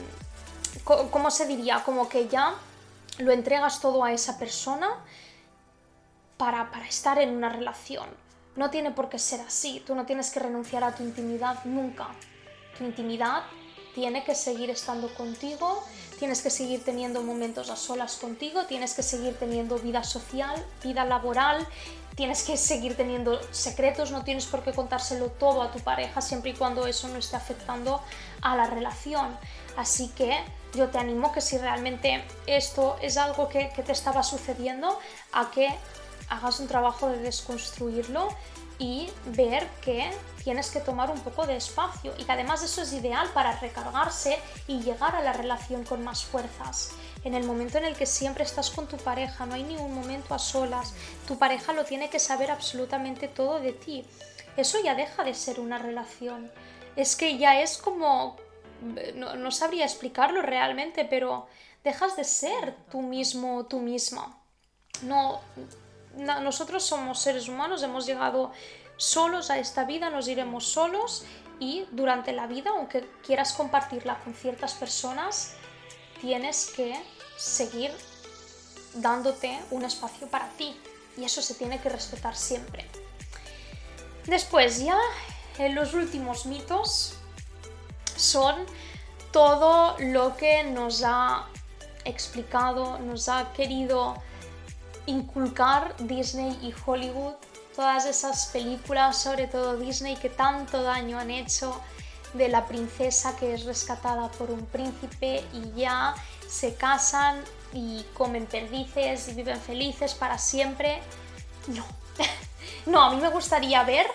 ¿cómo 0.84 1.30
se 1.30 1.46
diría? 1.46 1.82
Como 1.84 2.08
que 2.08 2.28
ya 2.28 2.54
lo 3.18 3.32
entregas 3.32 3.80
todo 3.80 4.04
a 4.04 4.12
esa 4.12 4.38
persona 4.38 4.88
para, 6.36 6.70
para 6.70 6.86
estar 6.86 7.18
en 7.18 7.36
una 7.36 7.48
relación. 7.48 8.08
No 8.58 8.70
tiene 8.70 8.90
por 8.90 9.08
qué 9.08 9.20
ser 9.20 9.40
así, 9.40 9.84
tú 9.86 9.94
no 9.94 10.04
tienes 10.04 10.30
que 10.30 10.40
renunciar 10.40 10.82
a 10.82 10.92
tu 10.92 11.04
intimidad 11.04 11.64
nunca. 11.64 12.08
Tu 12.76 12.82
intimidad 12.82 13.44
tiene 13.94 14.24
que 14.24 14.34
seguir 14.34 14.68
estando 14.68 15.14
contigo, 15.14 15.84
tienes 16.18 16.42
que 16.42 16.50
seguir 16.50 16.84
teniendo 16.84 17.22
momentos 17.22 17.70
a 17.70 17.76
solas 17.76 18.16
contigo, 18.16 18.66
tienes 18.66 18.94
que 18.94 19.04
seguir 19.04 19.36
teniendo 19.38 19.78
vida 19.78 20.02
social, 20.02 20.56
vida 20.82 21.04
laboral, 21.04 21.68
tienes 22.16 22.42
que 22.42 22.56
seguir 22.56 22.96
teniendo 22.96 23.40
secretos, 23.52 24.10
no 24.10 24.24
tienes 24.24 24.46
por 24.46 24.64
qué 24.64 24.72
contárselo 24.72 25.26
todo 25.26 25.62
a 25.62 25.70
tu 25.70 25.78
pareja 25.78 26.20
siempre 26.20 26.50
y 26.50 26.54
cuando 26.54 26.84
eso 26.88 27.06
no 27.06 27.18
esté 27.18 27.36
afectando 27.36 28.02
a 28.42 28.56
la 28.56 28.66
relación. 28.66 29.38
Así 29.76 30.08
que 30.08 30.36
yo 30.74 30.88
te 30.88 30.98
animo 30.98 31.32
que 31.32 31.40
si 31.40 31.58
realmente 31.58 32.24
esto 32.48 32.96
es 33.02 33.18
algo 33.18 33.48
que, 33.48 33.70
que 33.70 33.84
te 33.84 33.92
estaba 33.92 34.24
sucediendo, 34.24 34.98
a 35.32 35.48
que 35.52 35.72
hagas 36.28 36.60
un 36.60 36.68
trabajo 36.68 37.08
de 37.08 37.18
desconstruirlo 37.18 38.28
y 38.78 39.10
ver 39.26 39.66
que 39.82 40.10
tienes 40.44 40.70
que 40.70 40.80
tomar 40.80 41.10
un 41.10 41.20
poco 41.20 41.46
de 41.46 41.56
espacio 41.56 42.14
y 42.16 42.24
que 42.24 42.32
además 42.32 42.62
eso 42.62 42.82
es 42.82 42.92
ideal 42.92 43.28
para 43.34 43.58
recargarse 43.58 44.38
y 44.68 44.80
llegar 44.80 45.16
a 45.16 45.22
la 45.22 45.32
relación 45.32 45.84
con 45.84 46.04
más 46.04 46.24
fuerzas. 46.24 46.92
En 47.24 47.34
el 47.34 47.44
momento 47.44 47.78
en 47.78 47.84
el 47.84 47.96
que 47.96 48.06
siempre 48.06 48.44
estás 48.44 48.70
con 48.70 48.86
tu 48.86 48.96
pareja, 48.96 49.46
no 49.46 49.54
hay 49.54 49.64
ni 49.64 49.76
un 49.76 49.94
momento 49.94 50.34
a 50.34 50.38
solas, 50.38 50.94
tu 51.26 51.36
pareja 51.38 51.72
lo 51.72 51.84
tiene 51.84 52.08
que 52.08 52.20
saber 52.20 52.50
absolutamente 52.50 53.26
todo 53.26 53.58
de 53.58 53.72
ti. 53.72 54.04
Eso 54.56 54.78
ya 54.82 54.94
deja 54.94 55.24
de 55.24 55.34
ser 55.34 55.58
una 55.60 55.78
relación. 55.78 56.50
Es 56.96 57.16
que 57.16 57.36
ya 57.38 57.60
es 57.60 57.78
como... 57.78 58.36
No, 59.16 59.34
no 59.34 59.50
sabría 59.50 59.84
explicarlo 59.84 60.40
realmente, 60.40 61.04
pero 61.04 61.48
dejas 61.82 62.16
de 62.16 62.22
ser 62.22 62.76
tú 62.92 63.02
mismo, 63.02 63.66
tú 63.66 63.80
misma. 63.80 64.38
No, 65.02 65.40
nosotros 66.18 66.82
somos 66.84 67.20
seres 67.20 67.48
humanos, 67.48 67.82
hemos 67.82 68.06
llegado 68.06 68.52
solos 68.96 69.50
a 69.50 69.58
esta 69.58 69.84
vida, 69.84 70.10
nos 70.10 70.26
iremos 70.26 70.66
solos 70.66 71.24
y 71.60 71.86
durante 71.92 72.32
la 72.32 72.46
vida, 72.46 72.70
aunque 72.70 73.08
quieras 73.24 73.52
compartirla 73.52 74.18
con 74.24 74.34
ciertas 74.34 74.74
personas, 74.74 75.54
tienes 76.20 76.70
que 76.74 76.94
seguir 77.36 77.92
dándote 78.94 79.58
un 79.70 79.84
espacio 79.84 80.28
para 80.28 80.48
ti 80.50 80.76
y 81.16 81.24
eso 81.24 81.40
se 81.40 81.54
tiene 81.54 81.80
que 81.80 81.88
respetar 81.88 82.36
siempre. 82.36 82.86
Después 84.26 84.80
ya 84.80 84.98
en 85.58 85.74
los 85.74 85.94
últimos 85.94 86.46
mitos 86.46 87.14
son 88.16 88.66
todo 89.30 89.96
lo 89.98 90.36
que 90.36 90.64
nos 90.64 91.02
ha 91.04 91.46
explicado, 92.04 92.98
nos 92.98 93.28
ha 93.28 93.52
querido 93.52 94.16
inculcar 95.08 95.94
Disney 95.98 96.58
y 96.62 96.74
Hollywood, 96.84 97.34
todas 97.74 98.04
esas 98.04 98.46
películas, 98.48 99.16
sobre 99.16 99.46
todo 99.46 99.76
Disney, 99.78 100.16
que 100.16 100.28
tanto 100.28 100.82
daño 100.82 101.18
han 101.18 101.30
hecho 101.30 101.80
de 102.34 102.48
la 102.48 102.66
princesa 102.66 103.34
que 103.36 103.54
es 103.54 103.64
rescatada 103.64 104.30
por 104.32 104.50
un 104.50 104.66
príncipe 104.66 105.42
y 105.54 105.80
ya 105.80 106.14
se 106.46 106.74
casan 106.74 107.42
y 107.72 108.04
comen 108.12 108.46
perdices 108.46 109.28
y 109.28 109.32
viven 109.32 109.58
felices 109.60 110.14
para 110.14 110.36
siempre. 110.36 111.00
No, 111.68 111.86
no, 112.86 113.02
a 113.02 113.10
mí 113.10 113.20
me 113.20 113.30
gustaría 113.30 113.82
ver 113.84 114.06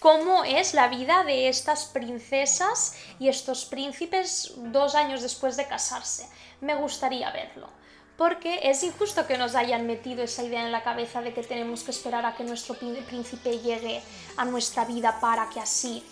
cómo 0.00 0.44
es 0.44 0.74
la 0.74 0.88
vida 0.88 1.24
de 1.24 1.48
estas 1.48 1.86
princesas 1.86 2.96
y 3.18 3.28
estos 3.28 3.64
príncipes 3.64 4.52
dos 4.56 4.94
años 4.94 5.22
después 5.22 5.56
de 5.56 5.66
casarse. 5.66 6.28
Me 6.60 6.74
gustaría 6.74 7.30
verlo 7.30 7.81
porque 8.16 8.60
es 8.62 8.82
injusto 8.82 9.26
que 9.26 9.38
nos 9.38 9.54
hayan 9.54 9.86
metido 9.86 10.22
esa 10.22 10.42
idea 10.42 10.64
en 10.64 10.72
la 10.72 10.82
cabeza 10.82 11.22
de 11.22 11.32
que 11.32 11.42
tenemos 11.42 11.82
que 11.82 11.90
esperar 11.90 12.24
a 12.26 12.34
que 12.34 12.44
nuestro 12.44 12.74
príncipe 12.74 13.58
llegue 13.58 14.02
a 14.36 14.44
nuestra 14.44 14.84
vida 14.84 15.18
para 15.20 15.48
que 15.48 15.60
así 15.60 16.04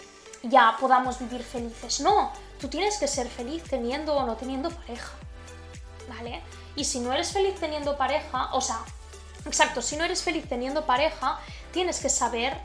ya 0.42 0.76
podamos 0.80 1.18
vivir 1.18 1.42
felices. 1.42 2.00
No, 2.00 2.32
tú 2.60 2.68
tienes 2.68 2.98
que 2.98 3.06
ser 3.06 3.28
feliz 3.28 3.62
teniendo 3.64 4.14
o 4.14 4.26
no 4.26 4.36
teniendo 4.36 4.70
pareja. 4.70 5.12
¿Vale? 6.08 6.42
Y 6.74 6.84
si 6.84 7.00
no 7.00 7.12
eres 7.12 7.32
feliz 7.32 7.54
teniendo 7.60 7.96
pareja, 7.96 8.52
o 8.54 8.60
sea, 8.60 8.80
exacto, 9.44 9.82
si 9.82 9.96
no 9.96 10.04
eres 10.04 10.22
feliz 10.22 10.48
teniendo 10.48 10.86
pareja, 10.86 11.38
tienes 11.72 12.00
que 12.00 12.08
saber 12.08 12.56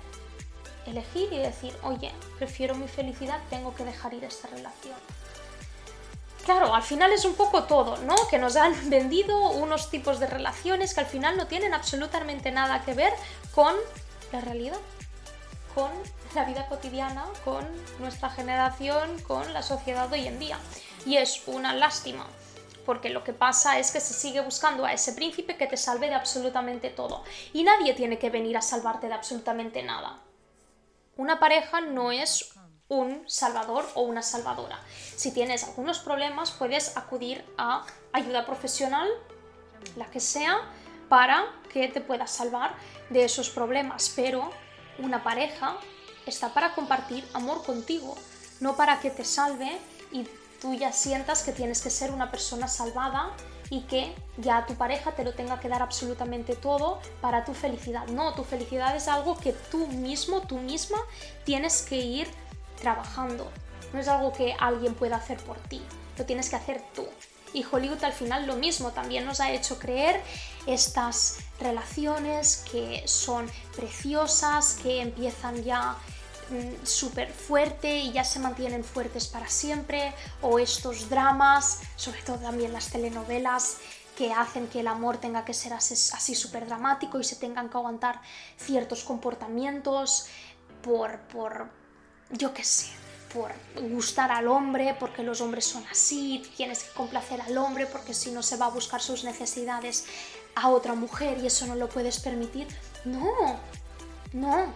elegir 0.85 1.31
y 1.31 1.37
decir, 1.37 1.75
oye, 1.83 2.11
prefiero 2.37 2.75
mi 2.75 2.87
felicidad, 2.87 3.39
tengo 3.49 3.75
que 3.75 3.83
dejar 3.83 4.13
ir 4.13 4.23
esta 4.23 4.47
relación. 4.47 4.95
Claro, 6.45 6.75
al 6.75 6.83
final 6.83 7.11
es 7.11 7.25
un 7.25 7.33
poco 7.33 7.63
todo, 7.63 7.97
¿no? 7.97 8.15
Que 8.29 8.37
nos 8.37 8.55
han 8.55 8.89
vendido 8.89 9.49
unos 9.49 9.89
tipos 9.89 10.19
de 10.19 10.27
relaciones 10.27 10.93
que 10.93 10.99
al 10.99 11.07
final 11.07 11.37
no 11.37 11.47
tienen 11.47 11.73
absolutamente 11.73 12.51
nada 12.51 12.83
que 12.85 12.93
ver 12.93 13.11
con 13.53 13.73
la 14.31 14.41
realidad, 14.41 14.77
con 15.73 15.89
la 16.35 16.45
vida 16.45 16.67
cotidiana, 16.67 17.25
con 17.43 17.65
nuestra 17.99 18.29
generación, 18.29 19.19
con 19.21 19.53
la 19.53 19.63
sociedad 19.63 20.11
hoy 20.11 20.27
en 20.27 20.37
día. 20.37 20.59
Y 21.07 21.17
es 21.17 21.41
una 21.47 21.73
lástima, 21.73 22.27
porque 22.85 23.09
lo 23.09 23.23
que 23.23 23.33
pasa 23.33 23.79
es 23.79 23.89
que 23.89 23.99
se 23.99 24.13
sigue 24.13 24.41
buscando 24.41 24.85
a 24.85 24.93
ese 24.93 25.13
príncipe 25.13 25.57
que 25.57 25.65
te 25.65 25.77
salve 25.77 26.09
de 26.09 26.15
absolutamente 26.15 26.91
todo. 26.91 27.23
Y 27.53 27.63
nadie 27.63 27.95
tiene 27.95 28.19
que 28.19 28.29
venir 28.29 28.55
a 28.55 28.61
salvarte 28.61 29.07
de 29.07 29.15
absolutamente 29.15 29.81
nada. 29.81 30.19
Una 31.17 31.39
pareja 31.39 31.81
no 31.81 32.11
es 32.11 32.54
un 32.87 33.23
salvador 33.27 33.85
o 33.95 34.01
una 34.01 34.21
salvadora. 34.21 34.79
Si 35.15 35.31
tienes 35.31 35.63
algunos 35.63 35.99
problemas, 35.99 36.51
puedes 36.51 36.95
acudir 36.97 37.43
a 37.57 37.85
ayuda 38.13 38.45
profesional, 38.45 39.07
la 39.95 40.05
que 40.05 40.19
sea, 40.19 40.57
para 41.09 41.45
que 41.71 41.87
te 41.87 42.01
pueda 42.01 42.27
salvar 42.27 42.75
de 43.09 43.25
esos 43.25 43.49
problemas. 43.49 44.11
Pero 44.15 44.49
una 44.99 45.23
pareja 45.23 45.77
está 46.25 46.53
para 46.53 46.73
compartir 46.73 47.27
amor 47.33 47.63
contigo, 47.63 48.15
no 48.59 48.75
para 48.75 48.99
que 48.99 49.09
te 49.09 49.25
salve 49.25 49.77
y 50.11 50.27
tú 50.61 50.73
ya 50.73 50.91
sientas 50.91 51.43
que 51.43 51.51
tienes 51.51 51.81
que 51.81 51.89
ser 51.89 52.11
una 52.11 52.31
persona 52.31 52.67
salvada 52.67 53.31
y 53.69 53.81
que 53.81 54.15
ya 54.37 54.65
tu 54.65 54.75
pareja 54.75 55.11
te 55.13 55.23
lo 55.23 55.33
tenga 55.33 55.59
que 55.59 55.69
dar 55.69 55.81
absolutamente 55.81 56.55
todo 56.55 56.99
para 57.21 57.45
tu 57.45 57.53
felicidad. 57.53 58.07
No, 58.07 58.33
tu 58.33 58.43
felicidad 58.43 58.95
es 58.95 59.07
algo 59.07 59.37
que 59.37 59.53
tú 59.53 59.87
mismo, 59.87 60.41
tú 60.41 60.57
misma 60.57 60.97
tienes 61.43 61.81
que 61.81 61.97
ir 61.97 62.27
trabajando. 62.85 63.51
No 63.93 63.99
es 63.99 64.07
algo 64.07 64.31
que 64.31 64.55
alguien 64.59 64.93
pueda 64.93 65.15
hacer 65.15 65.39
por 65.39 65.57
ti, 65.57 65.81
lo 66.19 66.25
tienes 66.25 66.49
que 66.51 66.55
hacer 66.55 66.83
tú. 66.93 67.07
Y 67.51 67.65
Hollywood 67.65 68.03
al 68.03 68.13
final 68.13 68.45
lo 68.45 68.57
mismo, 68.57 68.91
también 68.91 69.25
nos 69.25 69.39
ha 69.39 69.51
hecho 69.51 69.79
creer 69.79 70.21
estas 70.67 71.37
relaciones 71.59 72.63
que 72.69 73.01
son 73.07 73.49
preciosas, 73.75 74.77
que 74.83 75.01
empiezan 75.01 75.63
ya 75.63 75.95
mm, 76.51 76.85
súper 76.85 77.31
fuerte 77.31 77.97
y 77.97 78.11
ya 78.11 78.23
se 78.23 78.37
mantienen 78.37 78.83
fuertes 78.83 79.25
para 79.25 79.47
siempre, 79.47 80.13
o 80.43 80.59
estos 80.59 81.09
dramas, 81.09 81.79
sobre 81.95 82.21
todo 82.21 82.37
también 82.37 82.71
las 82.71 82.89
telenovelas 82.91 83.77
que 84.15 84.31
hacen 84.31 84.67
que 84.67 84.81
el 84.81 84.87
amor 84.87 85.17
tenga 85.17 85.43
que 85.43 85.55
ser 85.55 85.73
así 85.73 86.35
súper 86.35 86.67
dramático 86.67 87.19
y 87.19 87.23
se 87.23 87.35
tengan 87.35 87.67
que 87.67 87.77
aguantar 87.77 88.21
ciertos 88.57 89.03
comportamientos 89.03 90.27
por, 90.83 91.19
por 91.21 91.84
yo 92.31 92.53
qué 92.53 92.63
sé, 92.63 92.87
por 93.33 93.51
gustar 93.89 94.31
al 94.31 94.47
hombre, 94.47 94.95
porque 94.99 95.23
los 95.23 95.41
hombres 95.41 95.65
son 95.65 95.85
así, 95.91 96.43
tienes 96.55 96.83
que 96.83 96.93
complacer 96.93 97.41
al 97.41 97.57
hombre 97.57 97.85
porque 97.85 98.13
si 98.13 98.31
no 98.31 98.41
se 98.41 98.57
va 98.57 98.67
a 98.67 98.69
buscar 98.69 99.01
sus 99.01 99.23
necesidades 99.23 100.05
a 100.55 100.69
otra 100.69 100.93
mujer 100.95 101.37
y 101.39 101.47
eso 101.47 101.67
no 101.67 101.75
lo 101.75 101.89
puedes 101.89 102.19
permitir. 102.19 102.67
No, 103.03 103.59
no, 104.31 104.73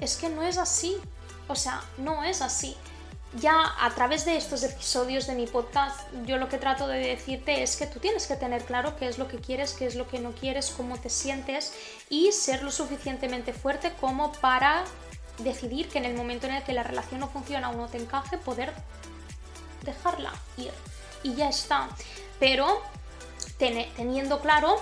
es 0.00 0.16
que 0.16 0.28
no 0.28 0.42
es 0.42 0.58
así. 0.58 0.96
O 1.48 1.54
sea, 1.54 1.82
no 1.98 2.24
es 2.24 2.40
así. 2.40 2.76
Ya 3.40 3.74
a 3.80 3.90
través 3.94 4.24
de 4.24 4.36
estos 4.36 4.62
episodios 4.62 5.26
de 5.26 5.34
mi 5.34 5.46
podcast, 5.46 6.00
yo 6.24 6.36
lo 6.36 6.48
que 6.48 6.56
trato 6.56 6.86
de 6.86 6.98
decirte 6.98 7.62
es 7.62 7.76
que 7.76 7.86
tú 7.86 7.98
tienes 7.98 8.28
que 8.28 8.36
tener 8.36 8.64
claro 8.64 8.96
qué 8.96 9.08
es 9.08 9.18
lo 9.18 9.26
que 9.26 9.38
quieres, 9.38 9.72
qué 9.72 9.86
es 9.86 9.96
lo 9.96 10.06
que 10.06 10.20
no 10.20 10.32
quieres, 10.32 10.72
cómo 10.76 10.96
te 10.98 11.10
sientes 11.10 11.72
y 12.08 12.30
ser 12.30 12.62
lo 12.62 12.70
suficientemente 12.70 13.52
fuerte 13.52 13.92
como 14.00 14.30
para 14.34 14.84
decidir 15.38 15.88
que 15.88 15.98
en 15.98 16.04
el 16.04 16.14
momento 16.14 16.46
en 16.46 16.54
el 16.54 16.62
que 16.62 16.72
la 16.72 16.82
relación 16.82 17.20
no 17.20 17.28
funciona 17.28 17.70
o 17.70 17.74
no 17.74 17.88
te 17.88 17.98
encaje, 17.98 18.38
poder 18.38 18.72
dejarla 19.82 20.32
ir. 20.56 20.72
y 21.22 21.34
ya 21.34 21.48
está. 21.48 21.88
Pero 22.38 22.82
teniendo 23.58 24.40
claro 24.40 24.76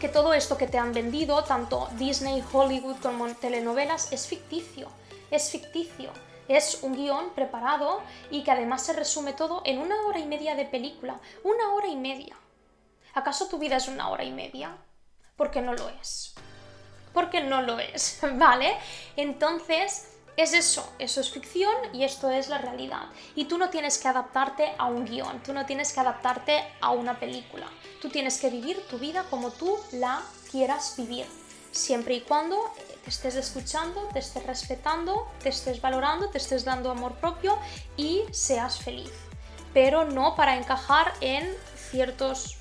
que 0.00 0.08
todo 0.08 0.32
esto 0.34 0.56
que 0.56 0.66
te 0.66 0.78
han 0.78 0.92
vendido, 0.92 1.44
tanto 1.44 1.88
Disney, 1.98 2.42
Hollywood 2.52 2.96
como 3.00 3.28
telenovelas, 3.34 4.12
es 4.12 4.26
ficticio. 4.26 4.88
Es 5.30 5.50
ficticio. 5.50 6.10
Es 6.48 6.82
un 6.82 6.94
guion 6.94 7.30
preparado 7.30 8.02
y 8.30 8.44
que 8.44 8.50
además 8.50 8.82
se 8.82 8.92
resume 8.92 9.32
todo 9.32 9.62
en 9.64 9.78
una 9.78 10.06
hora 10.06 10.18
y 10.18 10.26
media 10.26 10.54
de 10.54 10.64
película. 10.64 11.20
Una 11.42 11.74
hora 11.74 11.88
y 11.88 11.96
media. 11.96 12.36
¿Acaso 13.14 13.48
tu 13.48 13.58
vida 13.58 13.76
es 13.76 13.88
una 13.88 14.10
hora 14.10 14.24
y 14.24 14.32
media? 14.32 14.76
Porque 15.36 15.62
no 15.62 15.72
lo 15.74 15.88
es. 15.88 16.34
Porque 17.14 17.40
no 17.40 17.62
lo 17.62 17.78
es, 17.78 18.18
¿vale? 18.34 18.76
Entonces, 19.16 20.08
es 20.36 20.52
eso, 20.52 20.92
eso 20.98 21.20
es 21.20 21.30
ficción 21.30 21.72
y 21.92 22.04
esto 22.04 22.30
es 22.30 22.48
la 22.48 22.58
realidad. 22.58 23.04
Y 23.34 23.44
tú 23.44 23.56
no 23.56 23.70
tienes 23.70 23.98
que 23.98 24.08
adaptarte 24.08 24.74
a 24.76 24.86
un 24.86 25.04
guion, 25.04 25.42
tú 25.42 25.52
no 25.52 25.64
tienes 25.64 25.92
que 25.92 26.00
adaptarte 26.00 26.64
a 26.80 26.90
una 26.90 27.18
película. 27.18 27.68
Tú 28.02 28.08
tienes 28.08 28.38
que 28.38 28.50
vivir 28.50 28.84
tu 28.88 28.98
vida 28.98 29.24
como 29.30 29.50
tú 29.50 29.78
la 29.92 30.22
quieras 30.50 30.94
vivir, 30.96 31.26
siempre 31.70 32.14
y 32.14 32.20
cuando 32.20 32.72
te 33.04 33.10
estés 33.10 33.36
escuchando, 33.36 34.08
te 34.12 34.18
estés 34.18 34.44
respetando, 34.44 35.30
te 35.42 35.50
estés 35.50 35.80
valorando, 35.80 36.30
te 36.30 36.38
estés 36.38 36.64
dando 36.64 36.90
amor 36.90 37.14
propio 37.14 37.58
y 37.96 38.22
seas 38.32 38.78
feliz. 38.78 39.12
Pero 39.72 40.04
no 40.04 40.34
para 40.36 40.56
encajar 40.56 41.12
en 41.20 41.52
ciertos 41.90 42.58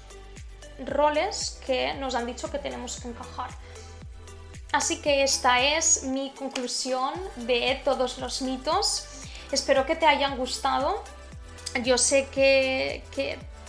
roles 0.86 1.60
que 1.66 1.94
nos 1.96 2.16
han 2.16 2.26
dicho 2.26 2.52
que 2.52 2.60
tenemos 2.60 3.00
que 3.00 3.08
encajar. 3.08 3.50
Así 4.74 5.02
que 5.02 5.22
esta 5.22 5.62
es 5.62 6.02
mi 6.02 6.32
conclusión 6.32 7.14
de 7.36 7.80
todos 7.86 8.18
los 8.18 8.42
mitos. 8.42 9.06
Espero 9.52 9.86
que 9.86 9.96
te 9.96 10.08
hayan 10.08 10.36
gustado. 10.36 11.04
Yo 11.84 12.00
sé 12.00 12.28
que, 12.30 13.04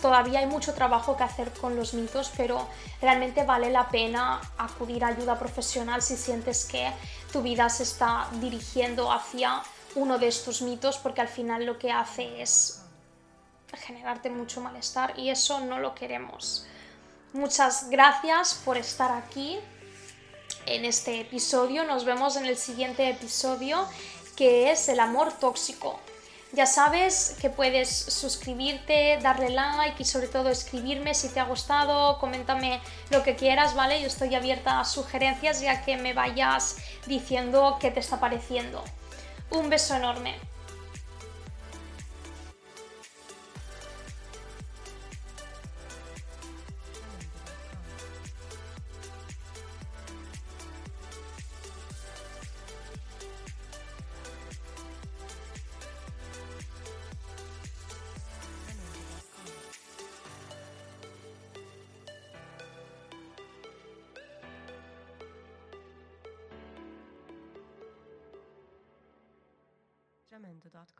todavía 0.01 0.39
hay 0.39 0.47
mucho 0.47 0.73
trabajo 0.73 1.15
que 1.15 1.21
hacer 1.21 1.51
con 1.51 1.75
los 1.75 1.93
mitos, 1.93 2.31
pero 2.35 2.67
realmente 3.03 3.43
vale 3.43 3.69
la 3.69 3.87
pena 3.89 4.41
acudir 4.57 5.03
a 5.05 5.09
ayuda 5.09 5.37
profesional 5.37 6.01
si 6.01 6.17
sientes 6.17 6.65
que 6.65 6.91
tu 7.31 7.43
vida 7.43 7.69
se 7.69 7.83
está 7.83 8.27
dirigiendo 8.41 9.11
hacia 9.11 9.61
uno 9.93 10.17
de 10.17 10.27
estos 10.27 10.63
mitos, 10.63 10.97
porque 10.97 11.21
al 11.21 11.27
final 11.27 11.67
lo 11.67 11.77
que 11.77 11.91
hace 11.91 12.41
es 12.41 12.81
generarte 13.73 14.31
mucho 14.31 14.59
malestar 14.59 15.13
y 15.19 15.29
eso 15.29 15.59
no 15.59 15.77
lo 15.77 15.93
queremos. 15.93 16.65
Muchas 17.33 17.91
gracias 17.91 18.55
por 18.65 18.77
estar 18.77 19.11
aquí 19.11 19.59
en 20.65 20.85
este 20.85 21.21
episodio. 21.21 21.83
Nos 21.83 22.05
vemos 22.05 22.35
en 22.35 22.45
el 22.45 22.57
siguiente 22.57 23.09
episodio 23.09 23.87
que 24.35 24.71
es 24.71 24.89
el 24.89 24.99
amor 24.99 25.33
tóxico. 25.33 25.99
Ya 26.51 26.65
sabes 26.65 27.35
que 27.41 27.49
puedes 27.49 27.89
suscribirte, 27.89 29.19
darle 29.21 29.49
like 29.49 30.01
y 30.01 30.05
sobre 30.05 30.27
todo 30.27 30.49
escribirme 30.49 31.13
si 31.13 31.27
te 31.27 31.39
ha 31.39 31.45
gustado, 31.45 32.17
coméntame 32.19 32.79
lo 33.09 33.23
que 33.23 33.35
quieras, 33.35 33.75
¿vale? 33.75 33.99
Yo 33.99 34.07
estoy 34.07 34.33
abierta 34.35 34.79
a 34.79 34.85
sugerencias 34.85 35.59
ya 35.59 35.83
que 35.83 35.97
me 35.97 36.13
vayas 36.13 36.77
diciendo 37.07 37.77
qué 37.81 37.91
te 37.91 37.99
está 37.99 38.19
pareciendo. 38.19 38.83
Un 39.49 39.69
beso 39.69 39.95
enorme. 39.95 40.35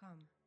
come. 0.05 0.44